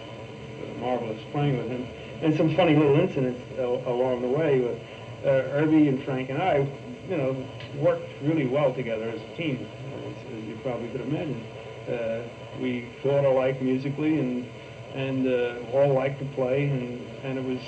[0.79, 1.87] marvelous playing with him.
[2.23, 4.61] And some funny little incidents along the way.
[4.61, 4.81] With,
[5.25, 6.67] uh, Urbie and Frank and I,
[7.09, 7.37] you know,
[7.77, 9.69] worked really well together as a team,
[10.07, 11.45] as, as you probably could imagine.
[11.89, 12.23] Uh,
[12.61, 14.49] we thought alike musically and
[14.95, 17.61] and uh, all liked to play, and, and it was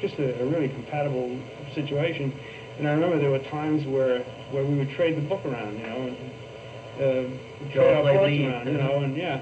[0.00, 1.36] just a, a really compatible
[1.74, 2.32] situation.
[2.78, 5.86] And I remember there were times where, where we would trade the book around, you
[5.86, 6.16] know, and
[6.96, 8.48] uh, trade our parts lead.
[8.48, 9.40] around, you know, and yeah.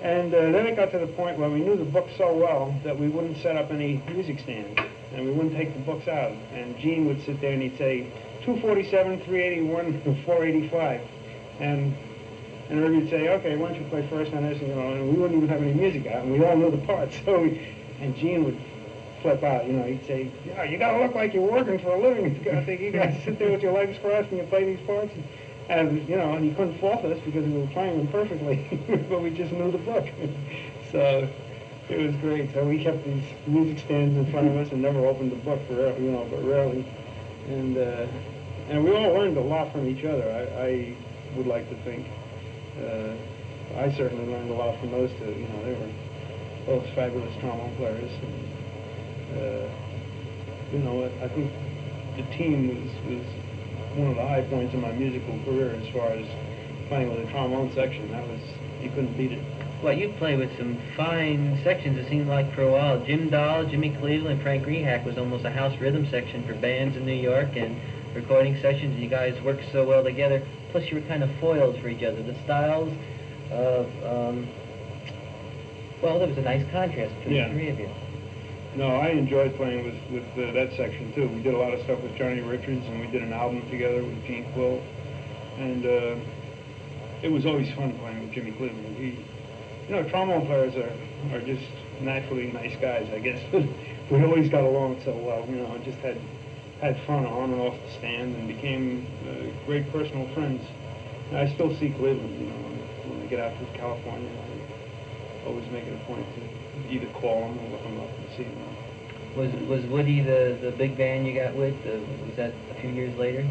[0.00, 2.74] And uh, then it got to the point where we knew the book so well
[2.84, 4.80] that we wouldn't set up any music stands,
[5.12, 6.32] and we wouldn't take the books out.
[6.52, 8.12] And Gene would sit there and he'd say,
[8.44, 11.00] 247, 381, 485.
[11.60, 11.96] And
[12.70, 14.92] and Irving would say, okay, why don't you play first on this, and, you know,
[14.92, 17.16] and we wouldn't even have any music out, and we all knew the parts.
[17.24, 18.58] So, we, and Gene would
[19.22, 22.00] flip out, you know, he'd say, yeah, you gotta look like you're working for a
[22.00, 22.34] living.
[22.38, 24.86] You gotta think you guys sit there with your legs crossed and you play these
[24.86, 25.12] parts.
[25.14, 25.24] And,
[25.68, 28.66] and you know, and he couldn't fault us because we were playing them perfectly,
[29.08, 30.06] but we just knew the book.
[30.92, 31.28] so
[31.88, 32.52] it was great.
[32.52, 35.60] So we kept these music stands in front of us and never opened the book
[35.66, 36.86] for you know, but rarely.
[37.48, 38.06] And uh,
[38.68, 40.24] and we all learned a lot from each other.
[40.30, 40.96] I, I
[41.36, 42.06] would like to think.
[42.78, 43.14] Uh,
[43.78, 45.26] I certainly learned a lot from those two.
[45.26, 45.92] You know, they were
[46.66, 48.10] both fabulous trombone players.
[48.22, 48.47] And,
[49.34, 51.52] you know, I think
[52.16, 53.26] the team was, was
[53.96, 56.26] one of the high points in my musical career as far as
[56.88, 58.10] playing with a trombone section.
[58.10, 58.40] That was,
[58.82, 59.42] you couldn't beat it.
[59.82, 62.98] Well, you played with some fine sections, it seemed like, for a while.
[63.04, 67.06] Jim Dahl, Jimmy Cleveland, Frank Rehak was almost a house rhythm section for bands in
[67.06, 67.80] New York and
[68.14, 70.42] recording sessions, and you guys worked so well together.
[70.72, 72.20] Plus, you were kind of foils for each other.
[72.22, 72.92] The styles
[73.52, 74.48] of, um,
[76.02, 77.48] well, there was a nice contrast between Yeah.
[77.48, 77.88] the three of you.
[78.76, 81.28] No, I enjoyed playing with, with uh, that section too.
[81.28, 84.04] We did a lot of stuff with Johnny Richards and we did an album together
[84.04, 84.82] with Gene Quill.
[85.58, 86.16] And uh,
[87.22, 88.96] it was always fun playing with Jimmy Cleveland.
[88.96, 89.24] He,
[89.88, 90.92] you know, trombone players are,
[91.34, 91.64] are just
[92.00, 93.40] naturally nice guys, I guess.
[94.10, 96.20] we always got along so well, you know, just had,
[96.80, 100.62] had fun on and off the stand and became uh, great personal friends.
[101.30, 104.30] And I still see Cleveland, you know, when I get out to California.
[104.30, 108.10] I always make it a point to either call him or look him up
[109.36, 111.74] Was was Woody the, the big band you got with?
[111.86, 113.48] Uh, was that a few years later?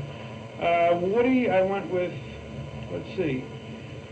[0.60, 2.12] Uh, Woody, I went with,
[2.92, 3.46] let's see.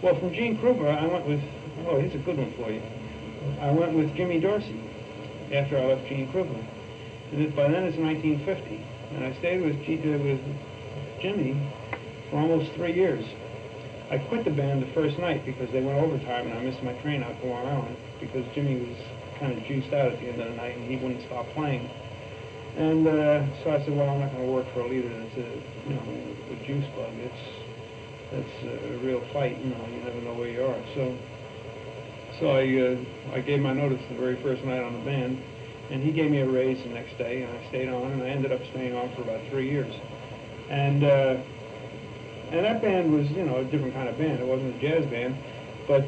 [0.04, 1.42] Well, from Gene Krupa, I went with,
[1.88, 2.82] oh, here's a good one for you.
[3.60, 4.80] I went with Jimmy Dorsey
[5.52, 6.64] after I left Gene Krupa.
[7.32, 8.86] And by then it's 1950.
[9.16, 10.40] And I stayed with, G, uh, with
[11.20, 11.58] Jimmy
[12.30, 13.26] for almost three years.
[14.12, 16.94] I quit the band the first night because they went overtime and I missed my
[17.02, 18.98] train out to Long Island because Jimmy was
[19.40, 21.90] kind of juiced out at the end of the night and he wouldn't stop playing.
[22.78, 25.38] And uh, so I said, well, I'm not going to work for a leader that's
[25.38, 26.02] a, you know,
[26.52, 27.14] a juice bug.
[27.20, 27.66] It's,
[28.32, 30.82] that's a real fight, you know, you never know where you are.
[30.94, 31.18] So,
[32.40, 35.42] so I, uh, I gave my notice the very first night on the band,
[35.90, 38.28] and he gave me a raise the next day, and I stayed on, and I
[38.28, 39.94] ended up staying on for about three years.
[40.70, 41.38] And, uh,
[42.52, 44.40] and that band was, you know, a different kind of band.
[44.40, 45.38] It wasn't a jazz band,
[45.88, 46.06] but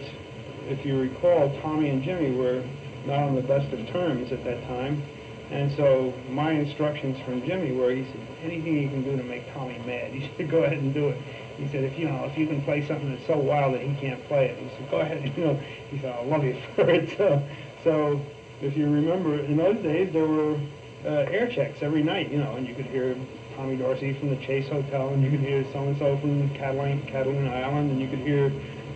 [0.67, 2.61] if you recall, Tommy and Jimmy were
[3.07, 5.01] not on the best of terms at that time.
[5.49, 9.51] And so my instructions from Jimmy were, he said, anything you can do to make
[9.53, 11.17] Tommy mad, you should go ahead and do it.
[11.57, 13.95] He said, if you know, if you can play something that's so wild that he
[13.95, 15.59] can't play it, he said, go ahead, you know.
[15.89, 17.17] He said, I'll love you for it.
[17.17, 17.41] So,
[17.83, 18.21] so
[18.61, 20.59] if you remember, in those days there were
[21.05, 23.15] uh, air checks every night, you know, and you could hear
[23.55, 27.01] Tommy Dorsey from the Chase Hotel, and you could hear so and so from Catalina,
[27.07, 28.51] Catalina Island, and you could hear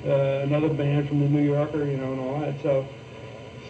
[0.05, 2.61] uh, another band from the New Yorker, you know, and all that.
[2.61, 2.85] So,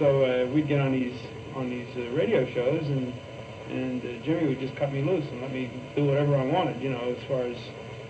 [0.02, 1.16] so uh, we'd get on these
[1.54, 3.14] on these uh, radio shows, and
[3.70, 6.82] and uh, Jimmy would just cut me loose and let me do whatever I wanted,
[6.82, 7.56] you know, as far as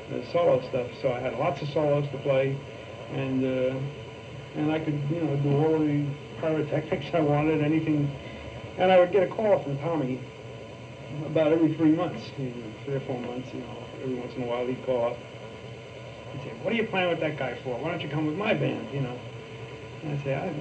[0.09, 0.87] the solo stuff.
[1.01, 2.55] So I had lots of solos to play,
[3.11, 3.43] and
[4.55, 6.05] and I could, you know, do all the
[6.39, 8.09] pyrotechnics I wanted, anything.
[8.77, 10.21] And I would get a call from Tommy
[11.25, 14.43] about every three months, you know, three or four months, you know, every once in
[14.43, 15.17] a while he'd call up.
[16.31, 17.77] He'd say, what are you playing with that guy for?
[17.77, 19.19] Why don't you come with my band, you know?
[20.03, 20.53] And I'd say, I,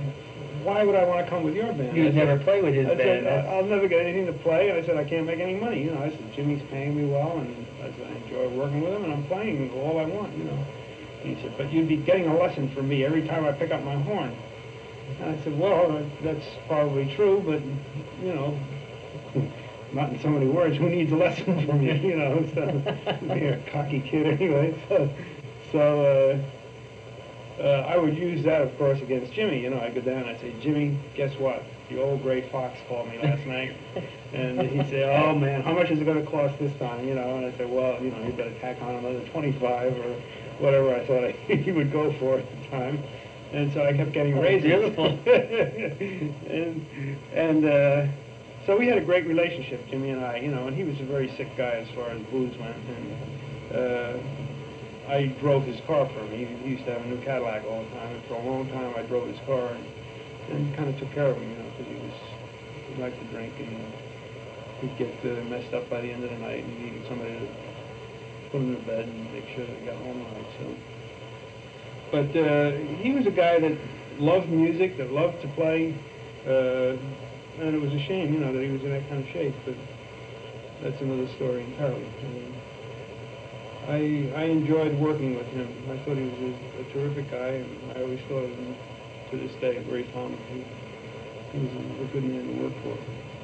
[0.64, 1.96] why would I want to come with your band?
[1.96, 3.26] You'd never play with his I said, band.
[3.26, 4.68] that's- I'll never get anything to play.
[4.70, 5.82] And I said, I can't make any money.
[5.84, 8.92] You know, I said, Jimmy's paying me well, and I said, I enjoy working with
[8.94, 10.64] him, and I'm playing all I want, you know.
[11.22, 13.82] He said, but you'd be getting a lesson from me every time I pick up
[13.84, 14.34] my horn.
[15.20, 17.60] And I said, well, that's probably true, but,
[18.24, 18.58] you know,
[19.92, 22.46] not in so many words, who needs a lesson from you, you know?
[22.54, 24.74] So, you're a cocky kid anyway.
[24.88, 25.10] So,
[25.72, 26.38] so uh,
[27.60, 29.60] uh, I would use that, of course, against Jimmy.
[29.62, 31.62] You know, I'd go down and I'd say, Jimmy, guess what?
[31.88, 33.76] The old gray fox called me last night.
[34.32, 37.06] And he'd say, oh, man, how much is it going to cost this time?
[37.06, 40.14] You know, and I said, well, you know, you better tack on another 25 or
[40.58, 43.02] whatever I thought he would go for at the time.
[43.52, 44.62] And so I kept getting Oh, raises.
[44.62, 45.06] beautiful.
[45.26, 46.86] and
[47.34, 48.06] and uh,
[48.66, 51.04] so we had a great relationship, Jimmy and I, you know, and he was a
[51.04, 52.76] very sick guy as far as booze went.
[52.76, 54.18] And uh,
[55.10, 56.30] I drove his car for him.
[56.30, 58.70] He, he used to have a new Cadillac all the time, and for a long
[58.70, 59.84] time I drove his car and,
[60.50, 62.14] and kind of took care of him, you know, because he was
[62.94, 63.92] he liked to drink and
[64.80, 67.32] he'd get uh, messed up by the end of the night and he needed somebody
[67.32, 67.48] to
[68.52, 70.46] put him to bed and make sure that he got home all right.
[70.58, 70.74] So.
[72.10, 73.76] But uh, he was a guy that
[74.18, 75.94] loved music, that loved to play,
[76.46, 76.96] uh,
[77.60, 79.54] and it was a shame, you know, that he was in that kind of shape,
[79.64, 79.74] but
[80.82, 82.06] that's another story entirely.
[82.24, 82.59] Um,
[83.90, 85.66] I, I enjoyed working with him.
[85.90, 88.76] I thought he was a, a terrific guy, and I always thought of him
[89.30, 90.38] to this day very fondly.
[90.52, 92.96] He, he was a, a good man to work for,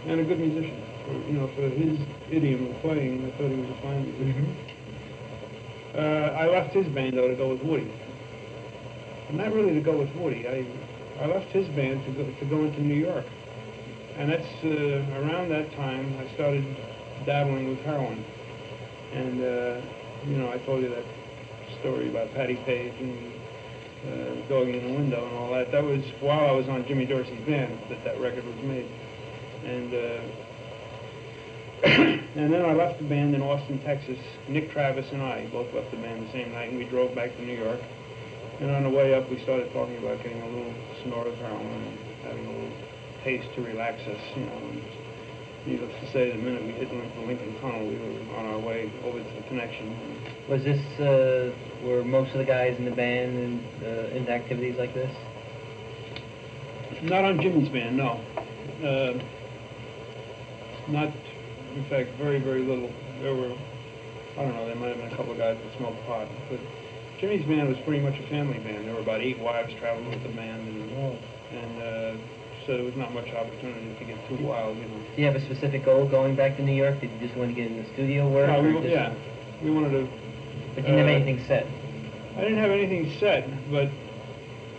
[0.09, 0.80] and a good musician.
[1.04, 1.98] For, you know, for his
[2.30, 4.56] idiom of playing, I thought he was a fine musician.
[5.96, 7.90] Uh, I left his band though to go with Woody.
[9.30, 10.46] Not really to go with Woody.
[10.46, 10.66] I
[11.18, 13.24] I left his band to go to go into New York,
[14.18, 16.66] and that's uh, around that time I started
[17.24, 18.22] dabbling with heroin.
[19.14, 19.80] And uh,
[20.27, 21.05] you know, I told you that
[21.81, 23.33] story about Patti Page and
[24.07, 25.71] uh, going in the window and all that.
[25.73, 28.91] That was while I was on Jimmy Dorsey's band that that record was made.
[29.65, 30.21] And uh,
[31.85, 34.19] and then I left the band in Austin, Texas.
[34.49, 37.37] Nick Travis and I both left the band the same night, and we drove back
[37.37, 37.81] to New York.
[38.61, 41.67] And on the way up, we started talking about getting a little snort of heroin
[41.67, 42.73] and having a little
[43.23, 44.57] taste to relax us, you know.
[44.57, 44.83] And
[45.66, 48.90] needless to say, the minute we hit the Lincoln Tunnel, we were on our way
[49.05, 49.96] over to the connection.
[50.48, 51.52] Was this, uh,
[51.85, 55.11] were most of the guys in the band in, uh, into activities like this?
[57.02, 58.20] Not on Jimmy's band, no.
[58.83, 59.18] Uh,
[60.88, 61.11] not,
[61.74, 62.90] in fact, very, very little.
[63.20, 63.52] There were,
[64.38, 66.61] I don't know, there might have been a couple of guys that smoked pot, but
[67.18, 68.87] Jimmy's band was pretty much a family band.
[68.87, 71.18] There were about eight wives traveling with the band, and,
[71.52, 72.16] and uh,
[72.66, 74.98] so there was not much opportunity to get too wild, you know.
[75.14, 77.00] Do you have a specific goal going back to New York?
[77.00, 78.48] Did you just want to get in the studio work?
[78.48, 79.14] No, we, just- yeah,
[79.62, 80.09] we wanted to.
[80.74, 81.66] But you didn't have uh, anything set?
[82.37, 83.88] I didn't have anything set, but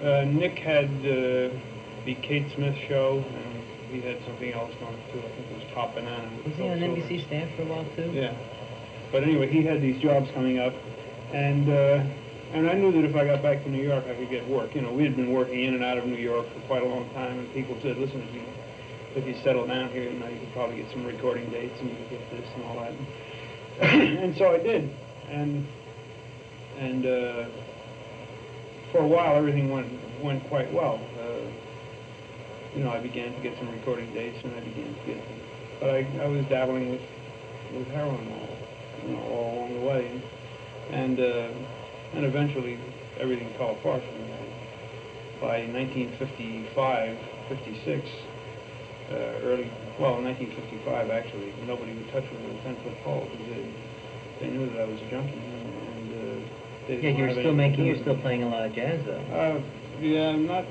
[0.05, 1.49] uh, Nick had uh,
[2.05, 5.19] the Kate Smith show, and he had something else going too.
[5.19, 6.29] I think it was Top Banana.
[6.45, 6.77] Was he on.
[6.77, 8.11] NBC staff for a while too?
[8.13, 8.33] Yeah.
[9.11, 10.73] But anyway, he had these jobs coming up,
[11.33, 12.03] and uh,
[12.53, 14.73] and I knew that if I got back to New York, I could get work.
[14.73, 16.85] You know, we had been working in and out of New York for quite a
[16.85, 18.41] long time, and people said, listen, if you
[19.15, 21.89] if you settle down here, you know, you could probably get some recording dates, and
[21.89, 22.93] you could get this and all that.
[23.81, 24.89] and so I did,
[25.29, 25.67] and
[26.77, 27.45] and uh,
[28.91, 30.99] for a while everything went went quite well.
[31.19, 31.49] Uh,
[32.75, 35.23] you know, I began to get some recording dates, and I began to get,
[35.79, 37.01] but I, I was dabbling with
[37.73, 38.57] with heroin all,
[39.03, 40.21] you know, all along the way,
[40.91, 41.49] and uh,
[42.13, 42.79] and eventually
[43.19, 44.33] everything fell apart for me.
[45.41, 47.17] By 1955,
[47.49, 48.09] 56,
[49.11, 53.73] uh, early, well, 1955 actually, nobody would touch me with a 10-foot pole because they,
[54.39, 56.47] they knew that I was a junkie, and, and uh,
[56.87, 59.21] they Yeah, you're still making, you're still playing a lot of jazz though.
[59.31, 59.61] Uh,
[60.01, 60.65] yeah, not,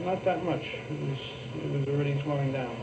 [0.00, 0.62] not that much.
[0.62, 1.18] It was,
[1.64, 2.74] it was already slowing down.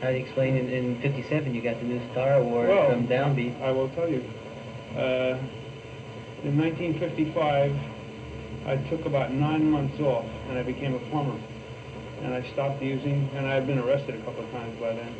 [0.00, 3.08] How do you explain in, in 57 you got the new Star Award Well, from
[3.08, 3.60] Downbeat?
[3.60, 4.22] I will tell you.
[4.96, 5.38] Uh,
[6.44, 7.76] in 1955,
[8.66, 11.38] I took about nine months off, and I became a plumber.
[12.22, 15.14] And I stopped using, and I had been arrested a couple of times by then.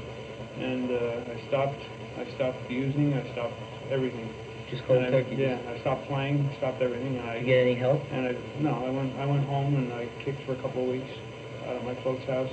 [0.58, 1.80] And uh, I stopped,
[2.18, 3.54] I stopped using, I stopped
[3.90, 4.32] everything.
[4.70, 5.36] Just cold I- turkey?
[5.36, 7.34] Yeah, I stopped playing, stopped everything, and I.
[7.34, 8.02] Did you get any help?
[8.12, 10.88] And I, no, I went, I went home and I kicked for a couple of
[10.88, 11.10] weeks
[11.66, 12.50] out of my folks' house.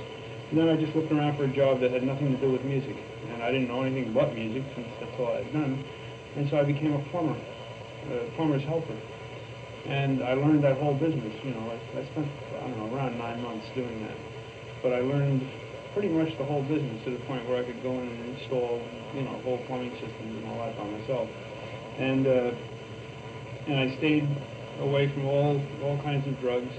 [0.50, 2.64] And then I just looked around for a job that had nothing to do with
[2.64, 2.96] music.
[3.32, 5.84] And I didn't know anything but music since that's all I'd done.
[6.36, 7.36] And so I became a plumber,
[8.36, 8.96] plumber's helper.
[9.86, 13.18] And I learned that whole business, you know, I, I spent, I don't know, around
[13.18, 14.16] nine months doing that.
[14.82, 15.48] But I learned
[15.92, 18.82] pretty much the whole business to the point where I could go in and install,
[19.14, 21.28] you know, whole plumbing systems and all that by myself.
[21.98, 22.50] And, uh,
[23.66, 24.28] and I stayed
[24.80, 26.72] away from all, all kinds of drugs.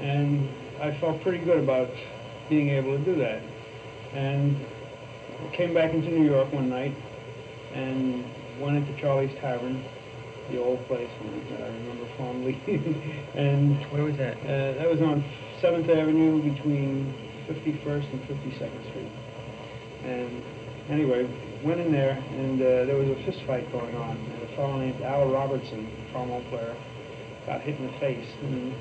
[0.00, 0.48] And
[0.80, 1.90] I felt pretty good about
[2.48, 3.42] being able to do that.
[4.12, 4.56] And
[5.52, 6.94] came back into New York one night
[7.74, 8.24] and
[8.60, 9.84] went into Charlie's Tavern,
[10.52, 11.08] the old place
[11.50, 12.60] that I remember fondly.
[13.34, 14.36] and Where was that?
[14.38, 15.24] uh, that was on
[15.60, 17.14] 7th Avenue between
[17.48, 19.12] 51st and 52nd Street.
[20.04, 20.42] And
[20.90, 21.28] anyway,
[21.62, 24.16] went in there, and uh, there was a fist fight going on.
[24.16, 26.76] And a fellow named Al Robertson, trombone player,
[27.46, 28.74] got hit in the face, and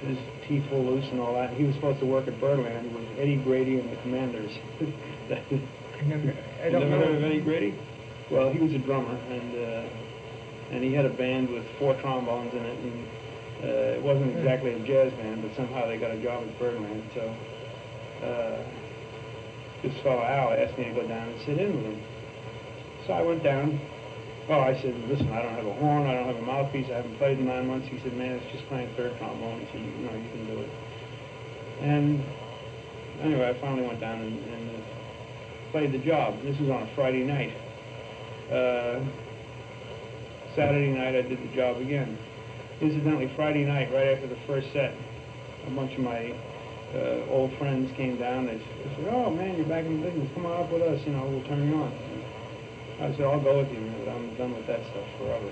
[0.00, 1.50] his teeth were loose and all that.
[1.54, 4.50] He was supposed to work at Birdland with Eddie Grady and the Commanders.
[5.30, 7.24] I never, I don't never heard of.
[7.24, 7.78] Eddie Grady?
[8.30, 9.88] Well, he was a drummer, and uh,
[10.72, 13.08] and he had a band with four trombones in it, and
[13.62, 17.04] uh, it wasn't exactly a jazz band, but somehow they got a job at Birdland.
[17.14, 17.34] So
[18.24, 18.58] uh,
[19.82, 22.02] this fellow Al asked me to go down and sit in with him.
[23.06, 23.80] So I went down.
[24.48, 26.96] Oh, I said, listen, I don't have a horn, I don't have a mouthpiece, I
[26.96, 27.86] haven't played in nine months.
[27.86, 29.60] He said, man, it's just playing third trombone.
[29.60, 30.70] He said, you know, you can do it.
[31.80, 32.24] And
[33.20, 34.82] anyway, I finally went down and, and uh,
[35.70, 36.42] played the job.
[36.42, 37.54] This was on a Friday night.
[38.50, 39.00] Uh,
[40.54, 42.18] Saturday night, I did the job again.
[42.80, 44.94] Incidentally, Friday night, right after the first set,
[45.66, 46.34] a bunch of my
[46.94, 48.46] uh, old friends came down.
[48.46, 48.60] They,
[48.96, 50.28] said, "Oh man, you're back in business.
[50.34, 51.00] Come on up with us.
[51.06, 51.92] You know, we'll turn you on."
[53.00, 54.08] I said, "I'll go with you, man.
[54.08, 55.50] I'm done with that stuff forever."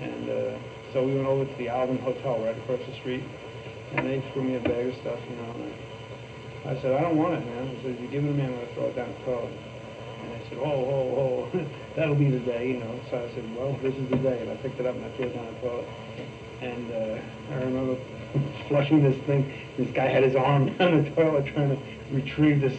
[0.00, 0.58] And uh,
[0.92, 3.24] so we went over to the Alvin Hotel right across the street,
[3.92, 5.72] and they threw me a bag of stuff, you know.
[6.66, 8.52] I said, "I don't want it, man." I said, you give it to me, I'm
[8.52, 9.71] going to throw it down the toilet."
[10.22, 11.66] And they said, "Oh, oh, oh,
[11.96, 14.50] that'll be the day, you know." So I said, "Well, this is the day," and
[14.50, 15.88] I picked it up and I threw it down the toilet.
[16.60, 17.20] And uh,
[17.52, 17.96] I remember
[18.68, 19.52] flushing this thing.
[19.76, 22.78] This guy had his arm down the toilet trying to retrieve this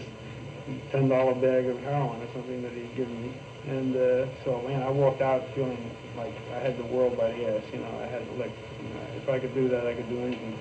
[0.91, 3.33] ten dollar bag of heroin or something that he'd given me.
[3.67, 5.77] And uh, so, man, I walked out feeling
[6.17, 7.63] like I had the world by the ass.
[7.71, 10.19] You know, I had like, you know, if I could do that, I could do
[10.19, 10.57] anything.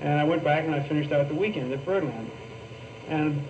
[0.00, 2.30] And I went back and I finished out the weekend at Birdland.
[3.08, 3.42] And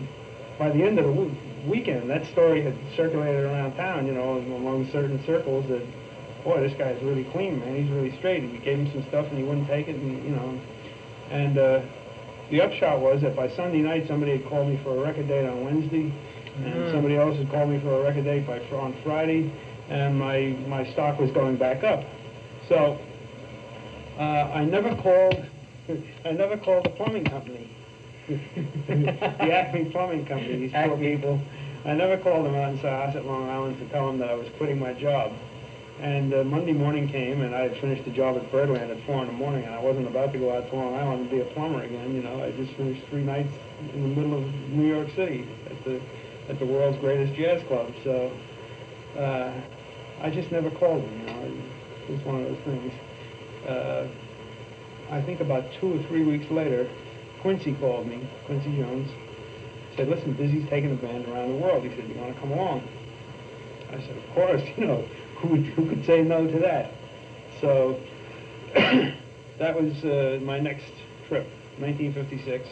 [0.59, 1.35] by the end of the w-
[1.67, 5.83] weekend, that story had circulated around town, you know, among certain circles that,
[6.45, 7.77] boy, this guy's really clean, man.
[7.77, 8.43] He's really straight.
[8.43, 10.61] And We gave him some stuff and he wouldn't take it, and you know.
[11.31, 11.81] And uh,
[12.51, 15.47] the upshot was that by Sunday night, somebody had called me for a record date
[15.47, 16.13] on Wednesday,
[16.65, 16.91] and Mm.
[16.93, 19.51] somebody else had called me for a record date by on Friday,
[19.91, 22.05] and my my stock was going back up.
[22.69, 22.99] So
[24.19, 24.23] uh,
[24.55, 25.45] I never called.
[26.25, 27.69] I never called the plumbing company.
[28.89, 30.57] the Acme Plumbing Company.
[30.57, 31.17] These poor Acme.
[31.17, 31.41] people.
[31.85, 34.49] I never called them out in Syosset, Long Island, to tell them that I was
[34.57, 35.33] quitting my job.
[36.01, 39.21] And uh, Monday morning came, and I had finished the job at Birdland at four
[39.21, 41.41] in the morning, and I wasn't about to go out to Long Island and be
[41.41, 42.15] a plumber again.
[42.15, 43.53] You know, I just finished three nights
[43.95, 46.01] in the middle of New York City at the
[46.49, 47.93] at the world's greatest jazz club.
[48.05, 48.31] So
[49.17, 49.53] uh,
[50.21, 51.21] I just never called them.
[51.21, 51.63] You know,
[52.09, 52.93] it was one of those things.
[53.67, 54.07] Uh,
[55.11, 56.89] I think about two or three weeks later,
[57.47, 59.09] Quincy called me, Quincy Jones,
[59.95, 61.85] said, listen, Dizzy's taking the band around the world.
[61.85, 62.83] He said, you want to come along?
[63.93, 65.05] I said, of course, you know,
[65.37, 66.91] who, would, who could say no to that?
[67.61, 68.01] So
[68.75, 70.91] that was uh, my next
[71.29, 71.47] trip,
[71.79, 72.69] 1956.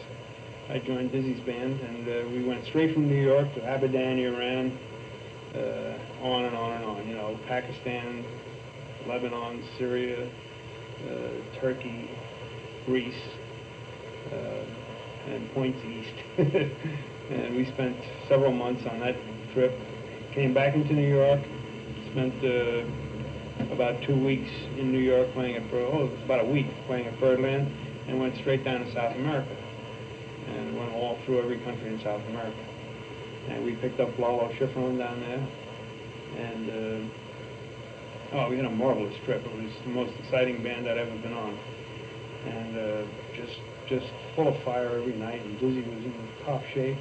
[0.67, 4.77] I joined Dizzy's band, and uh, we went straight from New York to Abadan, Iran,
[5.55, 7.07] uh, on and on and on.
[7.07, 8.25] You know, Pakistan,
[9.07, 10.27] Lebanon, Syria,
[11.09, 12.09] uh, Turkey,
[12.85, 13.15] Greece,
[14.31, 16.13] and points east.
[17.29, 17.97] and we spent
[18.27, 19.15] several months on that
[19.53, 19.73] trip.
[20.33, 21.39] Came back into New York,
[22.11, 22.83] spent uh,
[23.73, 26.67] about two weeks in New York playing at, Bir- oh, it was about a week
[26.87, 27.71] playing at Birdland,
[28.07, 29.55] and went straight down to South America.
[30.47, 32.63] And went all through every country in South America.
[33.49, 35.47] And we picked up Lalo Schifrin down there.
[36.37, 39.43] And, uh, oh, we had a marvelous trip.
[39.43, 41.57] It was the most exciting band I'd ever been on.
[42.45, 43.03] And uh,
[43.35, 46.13] just just full of fire every night, and Dizzy was in
[46.45, 46.97] top shape.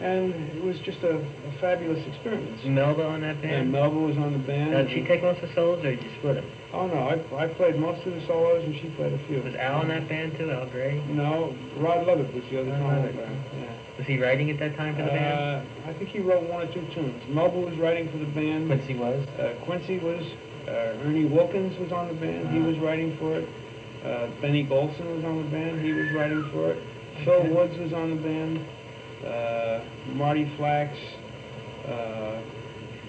[0.00, 2.64] And it was just a, a fabulous experience.
[2.64, 3.54] Melba on that band?
[3.54, 4.70] And Melba was on the band.
[4.72, 6.50] Now, did she take most of the solos, or did you split them?
[6.72, 6.94] Oh no,
[7.36, 9.42] I, I played most of the solos, and she played a few.
[9.42, 11.02] Was Al in that band too, Al Grey?
[11.08, 13.28] No, Rod Levitt was the other Rod drummer.
[13.58, 13.72] Yeah.
[13.98, 15.66] Was he writing at that time for the band?
[15.84, 17.22] Uh, I think he wrote one or two tunes.
[17.28, 18.68] Melba was writing for the band.
[18.68, 19.28] Quincy was?
[19.38, 20.24] Uh, Quincy was.
[20.66, 22.48] Uh, Ernie Wilkins was on the band.
[22.50, 22.68] He Uh-huh.
[22.68, 23.46] was writing for it.
[24.04, 25.80] Uh, Benny Golson was on the band.
[25.84, 26.82] He was writing for it.
[27.24, 28.64] Phil Woods was on the band.
[29.26, 29.80] Uh,
[30.14, 30.96] Marty Flax.
[31.86, 32.40] Uh,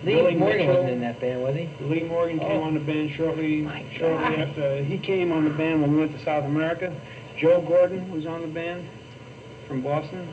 [0.03, 0.73] Lee Billy Morgan Mitchell.
[0.73, 1.69] wasn't in that band, was he?
[1.81, 2.63] Lee Morgan came Oh.
[2.63, 4.39] on the band shortly My shortly God.
[4.49, 6.93] after he came on the band when we went to South America.
[7.37, 8.87] Joe Gordon was on the band
[9.67, 10.27] from Boston.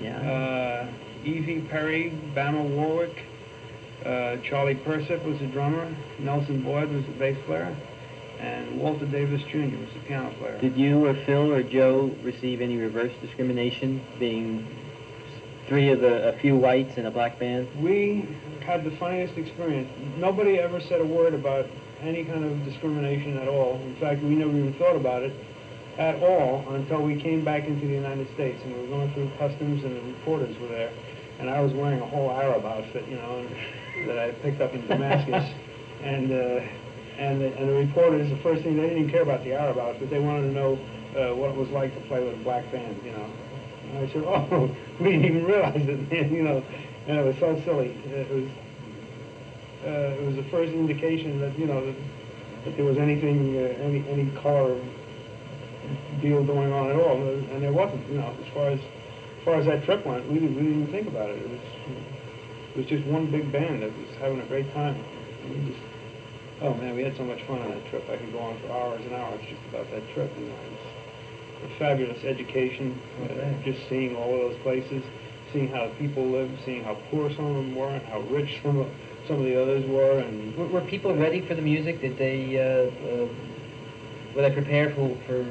[0.00, 0.18] Yeah.
[0.18, 0.86] Uh,
[1.24, 3.24] Evie Perry, Bama Warwick,
[4.04, 5.88] uh, Charlie Persip was the drummer,
[6.20, 7.74] Nelson Boyd was the bass player,
[8.40, 9.76] and Walter Davis Jr.
[9.78, 10.58] was the piano player.
[10.60, 14.66] Did you or Phil or Joe receive any reverse discrimination, being
[15.66, 17.68] three of the, a few whites in a black band?
[17.80, 18.28] We
[18.64, 19.90] had the funniest experience.
[20.16, 21.66] Nobody ever said a word about
[22.00, 23.80] any kind of discrimination at all.
[23.84, 25.32] In fact, we never even thought about it
[25.98, 29.30] at all until we came back into the United States and we were going through
[29.36, 30.92] customs and the reporters were there.
[31.40, 34.74] And I was wearing a whole Arab outfit, you know, and, that I picked up
[34.74, 35.52] in Damascus.
[36.02, 36.60] and, uh,
[37.18, 40.08] and, the, and the reporters, the first thing, they didn't care about the Arab outfit.
[40.08, 40.78] They wanted to know
[41.16, 43.26] uh, what it was like to play with a black band, you know.
[43.90, 46.62] And I said, oh, we didn't even realize it, man, you know.
[47.08, 47.88] And it was so silly.
[48.06, 48.48] It was,
[49.84, 51.96] uh, it was the first indication that, you know, that,
[52.64, 54.78] that there was anything, uh, any, any color
[56.20, 57.16] deal going on at all.
[57.16, 60.34] And there wasn't, you know, as far as, as far as that trip went, we
[60.34, 61.38] didn't, we didn't even think about it.
[61.38, 61.60] It was,
[62.74, 65.02] it was just one big band that was having a great time.
[66.60, 68.02] And oh man, we had so much fun on that trip.
[68.10, 70.30] I could go on for hours and hours just about that trip.
[70.36, 70.72] You know, it
[71.62, 75.04] was a fabulous education, uh, just seeing all of those places,
[75.52, 78.78] seeing how people lived, seeing how poor some of them were, and how rich some
[78.78, 78.88] of
[79.28, 82.00] some of the others were, and Were, were people ready for the music?
[82.00, 83.28] Did they, uh, uh,
[84.34, 85.42] were they prepared for, for,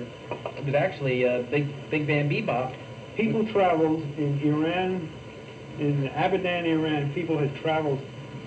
[0.57, 2.75] it was actually a big, big band bebop.
[3.15, 5.09] People traveled in Iran,
[5.79, 8.01] in Abadan, Iran, people had traveled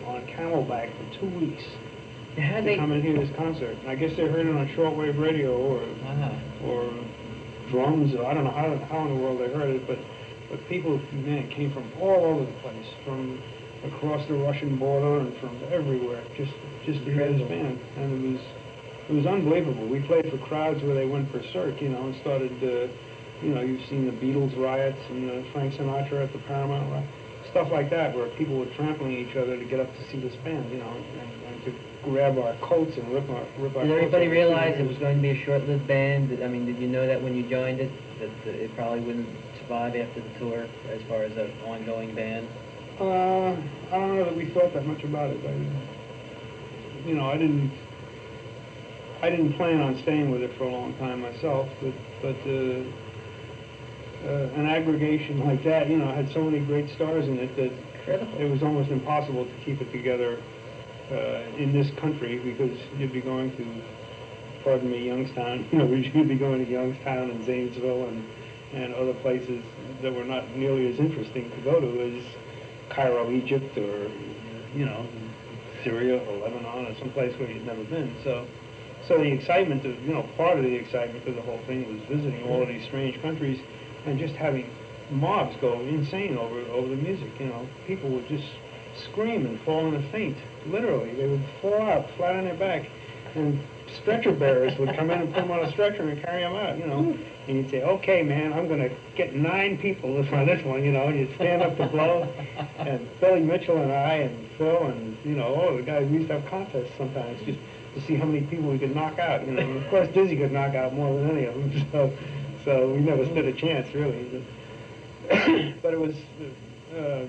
[0.06, 1.64] on camelback for two weeks
[2.40, 3.76] How to they, come and hear this concert.
[3.86, 6.92] I guess they heard it on shortwave radio or uh or
[7.70, 9.98] drums, or I don't know how, how in the world they heard it, but,
[10.50, 13.40] but people, man, came from all over the place, from
[13.84, 16.52] across the Russian border and from everywhere, just,
[16.84, 17.80] just to hear this band.
[17.96, 18.40] And it was,
[19.08, 19.86] it was unbelievable.
[19.86, 22.92] We played for crowds where they went berserk, you know, and started, uh,
[23.42, 27.06] you know, you've seen the Beatles riots and uh, Frank Sinatra at the Paramount,
[27.50, 30.36] stuff like that, where people were trampling each other to get up to see this
[30.44, 31.39] band, you know, and, to
[32.02, 35.22] grab our coats and rip our, rip our Did everybody realize it was going to
[35.22, 36.42] be a short-lived band?
[36.42, 39.28] I mean, did you know that when you joined it, that it probably wouldn't
[39.58, 42.48] survive after the tour as far as an ongoing band?
[42.98, 43.56] Uh,
[43.92, 45.40] I don't know that we thought that much about it.
[45.44, 47.70] I, you know, I didn't.
[49.22, 51.92] I didn't plan on staying with it for a long time myself, but
[52.22, 52.82] but uh,
[54.26, 57.72] uh, an aggregation like that, you know, had so many great stars in it that
[58.00, 58.38] Incredible.
[58.38, 60.38] it was almost impossible to keep it together
[61.10, 63.66] Uh, in this country because you'd be going to,
[64.62, 65.66] pardon me, Youngstown.
[65.72, 68.24] You know, you'd be going to Youngstown and Zanesville and
[68.72, 69.64] and other places
[70.02, 72.24] that were not nearly as interesting to go to as
[72.90, 74.08] Cairo, Egypt, or
[74.72, 75.04] you know,
[75.82, 78.14] Syria or Lebanon or someplace where you'd never been.
[78.22, 78.46] So,
[79.08, 82.02] so the excitement of you know, part of the excitement of the whole thing was
[82.08, 83.60] visiting all of these strange countries
[84.06, 84.70] and just having
[85.10, 87.32] mobs go insane over over the music.
[87.40, 88.46] You know, people would just
[88.96, 90.36] scream and fall in a faint.
[90.66, 92.88] Literally, they would fall out flat on their back,
[93.34, 93.60] and
[94.02, 96.78] stretcher bearers would come in and put them on a stretcher and carry them out.
[96.78, 100.64] You know, and you'd say, "Okay, man, I'm going to get nine people on this
[100.64, 102.28] one." You know, and you'd stand up to blow,
[102.78, 106.28] and Billy Mitchell and I and Phil and you know, all the guys we used
[106.28, 107.58] to have contests sometimes just
[107.94, 109.46] to see how many people we could knock out.
[109.46, 111.70] You know, and of course Dizzy could knock out more than any of them.
[111.92, 112.12] So,
[112.64, 114.44] so we never stood a chance really.
[115.28, 116.14] But, but it was
[116.96, 117.24] uh,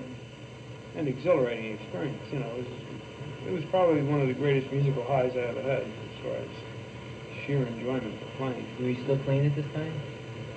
[0.96, 2.22] an exhilarating experience.
[2.32, 2.66] You know, it was,
[3.46, 6.48] it was probably one of the greatest musical highs I ever had as far as
[7.46, 8.66] sheer enjoyment of playing.
[8.78, 9.92] Were you still playing at this time?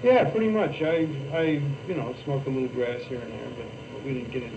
[0.03, 0.81] Yeah, pretty much.
[0.81, 1.41] I, I,
[1.87, 4.55] you know, smoked a little grass here and there, but, but we didn't get into.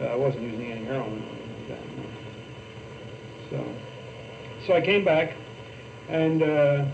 [0.00, 1.96] Uh, I wasn't using any heroin or anything like that.
[1.96, 2.04] no.
[3.50, 3.74] So,
[4.66, 5.34] so I came back,
[6.08, 6.84] and uh,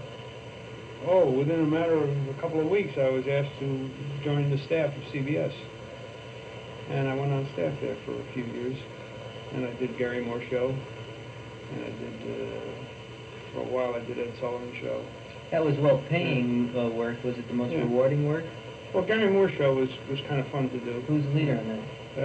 [1.06, 3.90] oh, within a matter of a couple of weeks, I was asked to
[4.22, 5.52] join the staff of CBS,
[6.92, 8.76] and I went on staff there for a few years,
[9.52, 10.74] and I did Garry Moore show,
[11.72, 12.14] and I did.
[12.30, 12.60] Uh,
[13.52, 15.04] for a while, I did Ed Sullivan show.
[15.50, 17.22] That was well-paying uh, work.
[17.22, 17.80] Was it the most Yeah.
[17.80, 18.44] rewarding work?
[18.94, 21.02] Well, Garry Moore show was, was kind of fun to do.
[21.06, 21.80] Who's the leader on that?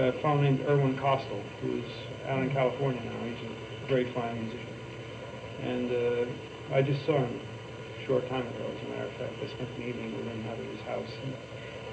[0.08, 1.84] A fellow named Irwin Kostal, who's
[2.26, 3.24] out in California now.
[3.24, 4.74] He's a very fine musician.
[5.62, 7.40] And uh, I just saw him
[8.00, 9.32] a short time ago, as a matter of fact.
[9.42, 11.12] I spent the evening with him out at his house.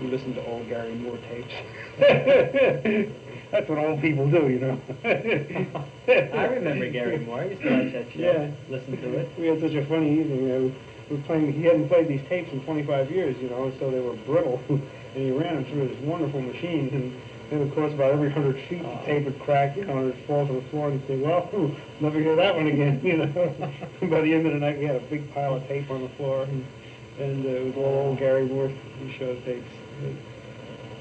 [0.02, 1.54] We listened to old Garry Moore tapes.
[3.52, 4.82] That's what old people do, you know.
[5.06, 7.41] I remember Garry Moore.
[7.41, 8.20] I used to watch that show.
[8.20, 8.52] Yeah.
[8.70, 9.30] Listen to it.
[9.39, 10.43] We had such a funny evening.
[11.10, 11.54] We were playing.
[11.54, 14.62] He hadn't played these tapes in 25 years, you know, so they were brittle.
[14.70, 14.82] and
[15.14, 18.82] he ran them through this wonderful machine, and then of course about every hundred feet
[18.82, 19.02] the Oh.
[19.06, 21.41] tape would crack, you know, and it'd fall to the floor, and he'd say, "Well,
[21.41, 23.28] hmm, never hear that one again," you know.
[24.02, 26.10] By the end of the night, we had a big pile of tape on the
[26.10, 26.66] floor, and,
[27.20, 28.72] and uh, it was all old Garry Moore
[29.18, 29.70] show tapes.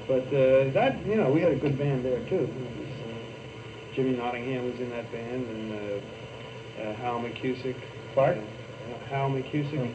[0.07, 2.41] But uh, that, you know, we had a good band there too.
[2.41, 7.75] Was, uh, Jimmy Nottingham was in that band, and uh, uh, Hal McCusick.
[8.13, 8.37] Clark?
[8.37, 9.93] Uh, Hal McCusick.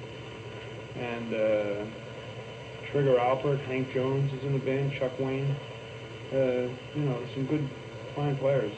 [0.96, 1.86] And uh,
[2.90, 5.54] Trigger Alpert, Hank Jones is in the band, Chuck Wayne.
[6.32, 7.68] Uh, you know, some good,
[8.16, 8.72] fine players.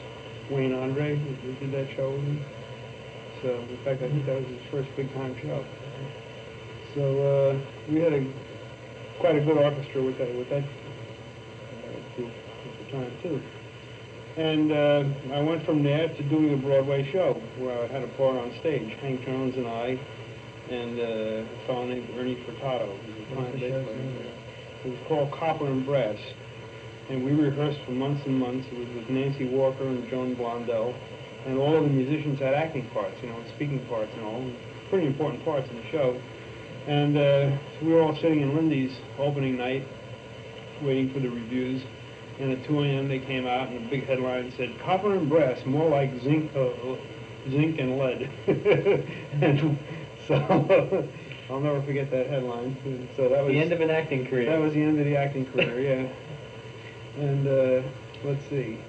[0.49, 2.45] Wayne Andre, we did that show with him.
[3.41, 5.65] So, in fact, I think that was his first big-time show.
[6.93, 7.01] So
[7.51, 8.25] uh, we had a
[9.19, 13.41] quite a good orchestra with that with that uh, group at the time too.
[14.35, 15.03] And uh,
[15.35, 18.51] I went from there to doing a Broadway show where I had a part on
[18.59, 18.91] stage.
[18.99, 19.99] Hank Jones and I,
[20.71, 21.03] and uh,
[21.63, 22.87] a fellow named Ernie Furtado.
[22.87, 23.97] who was a What's fine the bass show's player.
[23.97, 24.31] name?
[24.85, 26.17] It was called Copper and Brass.
[27.09, 28.65] And we rehearsed for months and months.
[28.71, 30.95] It was with Nancy Walker and Joan Blondell.
[31.45, 34.49] And all of the musicians had acting parts, you know, and speaking parts and all.
[34.89, 36.19] Pretty important parts in the show.
[36.87, 39.87] And uh, we were all sitting in Lindy's opening night,
[40.81, 41.81] waiting for the reviews.
[42.39, 43.07] And at 2 a.m.
[43.07, 46.69] they came out, and a big headline said, "Copper and brass, more like zinc, uh,
[47.49, 48.29] zinc and lead."
[49.41, 49.77] and
[50.27, 50.35] so
[51.49, 52.75] I'll never forget that headline.
[52.85, 54.45] And so that was The end of an acting career.
[54.49, 57.23] that was the end of the acting career, yeah.
[57.23, 57.87] And uh,
[58.23, 58.79] let's see.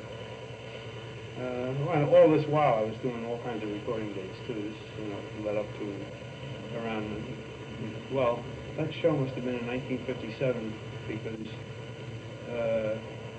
[1.36, 4.54] Uh, well, all this while I was doing all kinds of recording dates too.
[4.54, 7.24] This, you know, led up to around,
[8.12, 8.42] well,
[8.76, 10.74] that show must have been in 1957
[11.06, 11.48] because
[12.50, 12.98] uh,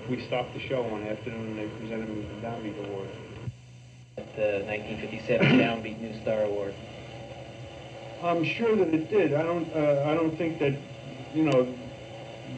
[0.10, 3.10] we stopped the show one afternoon and they presented me with the Downbeat Award.
[4.36, 6.74] The 1957 Downbeat New Star Award.
[8.24, 9.34] I'm sure that it did.
[9.34, 9.72] I don't.
[9.74, 10.74] Uh, I don't think that,
[11.34, 11.68] you know,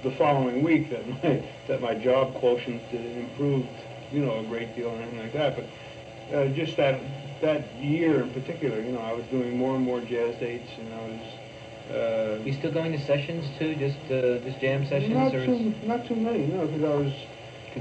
[0.04, 3.68] the following week that my that my job quotient improved,
[4.12, 5.56] you know, a great deal or anything like that.
[5.56, 7.00] But uh, just that
[7.42, 10.94] that year in particular, you know, I was doing more and more jazz dates, and
[10.94, 11.47] I was.
[11.90, 15.14] Uh, You still going to sessions too, just, uh, just jam sessions?
[15.14, 17.14] Not or too, not too many, no, because I was,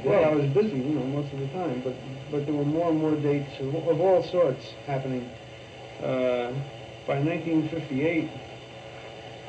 [0.05, 1.95] well, I was busy, you know, most of the time, but,
[2.31, 5.29] but there were more and more dates of, of all sorts happening.
[6.03, 6.53] Uh,
[7.07, 8.29] by 1958,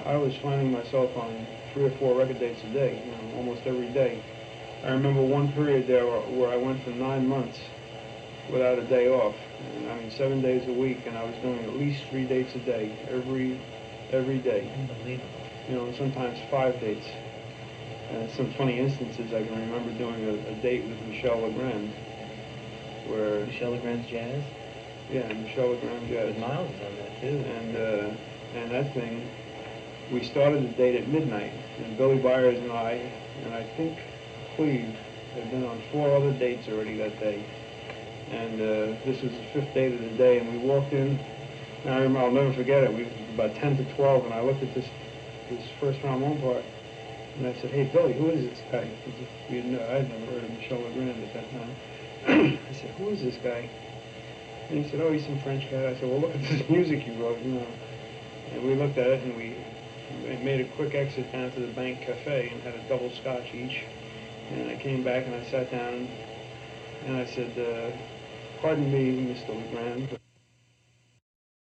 [0.06, 3.62] I was finding myself on three or four record dates a day, you know, almost
[3.66, 4.24] every day.
[4.84, 7.60] I remember one period there where, where I went for nine months
[8.52, 9.36] without a day off.
[9.76, 12.56] And, I mean, seven days a week, and I was doing at least three dates
[12.56, 13.60] a day, every,
[14.12, 15.30] every day Unbelievable.
[15.70, 17.06] you know, and sometimes five dates.
[18.10, 21.92] And some funny instances, I can remember doing a, a date with Michel Legrand,
[23.08, 24.42] where, Michel Legrand's Jazz?
[25.12, 26.34] yeah, Michel Legrand, jazz.
[26.36, 26.42] yeah.
[26.48, 27.28] Miles on that too.
[27.38, 28.16] And, uh,
[28.56, 29.28] and that thing,
[30.12, 31.52] we started the date at midnight,
[31.84, 33.12] and Billy Byers and I,
[33.44, 33.98] and I think
[34.56, 34.96] Cleve,
[35.34, 37.44] had been on four other dates already that day.
[38.32, 41.20] And, uh, this was the fifth date of the day, and we walked in,
[41.88, 44.86] I'll never forget it, we, were about ten to twelve, and I looked at this,
[45.50, 46.64] this first round part,
[47.38, 48.90] and I said, hey, Billy, who is this guy?
[49.50, 52.60] We had no, I had never heard of Michel Legrand at that time.
[52.70, 53.70] I said, who is this guy?
[54.70, 55.88] And he said, oh, he's some French guy.
[55.88, 57.68] I said, well, look at this music you wrote, you know.
[58.52, 59.56] And we looked at it, and we
[60.44, 63.84] made a quick exit down to the Bank Cafe and had a double scotch each.
[64.52, 66.08] And I came back and I sat down,
[67.06, 67.96] and I said, uh,
[68.62, 69.56] pardon me, Mr.
[69.56, 70.18] Legrand,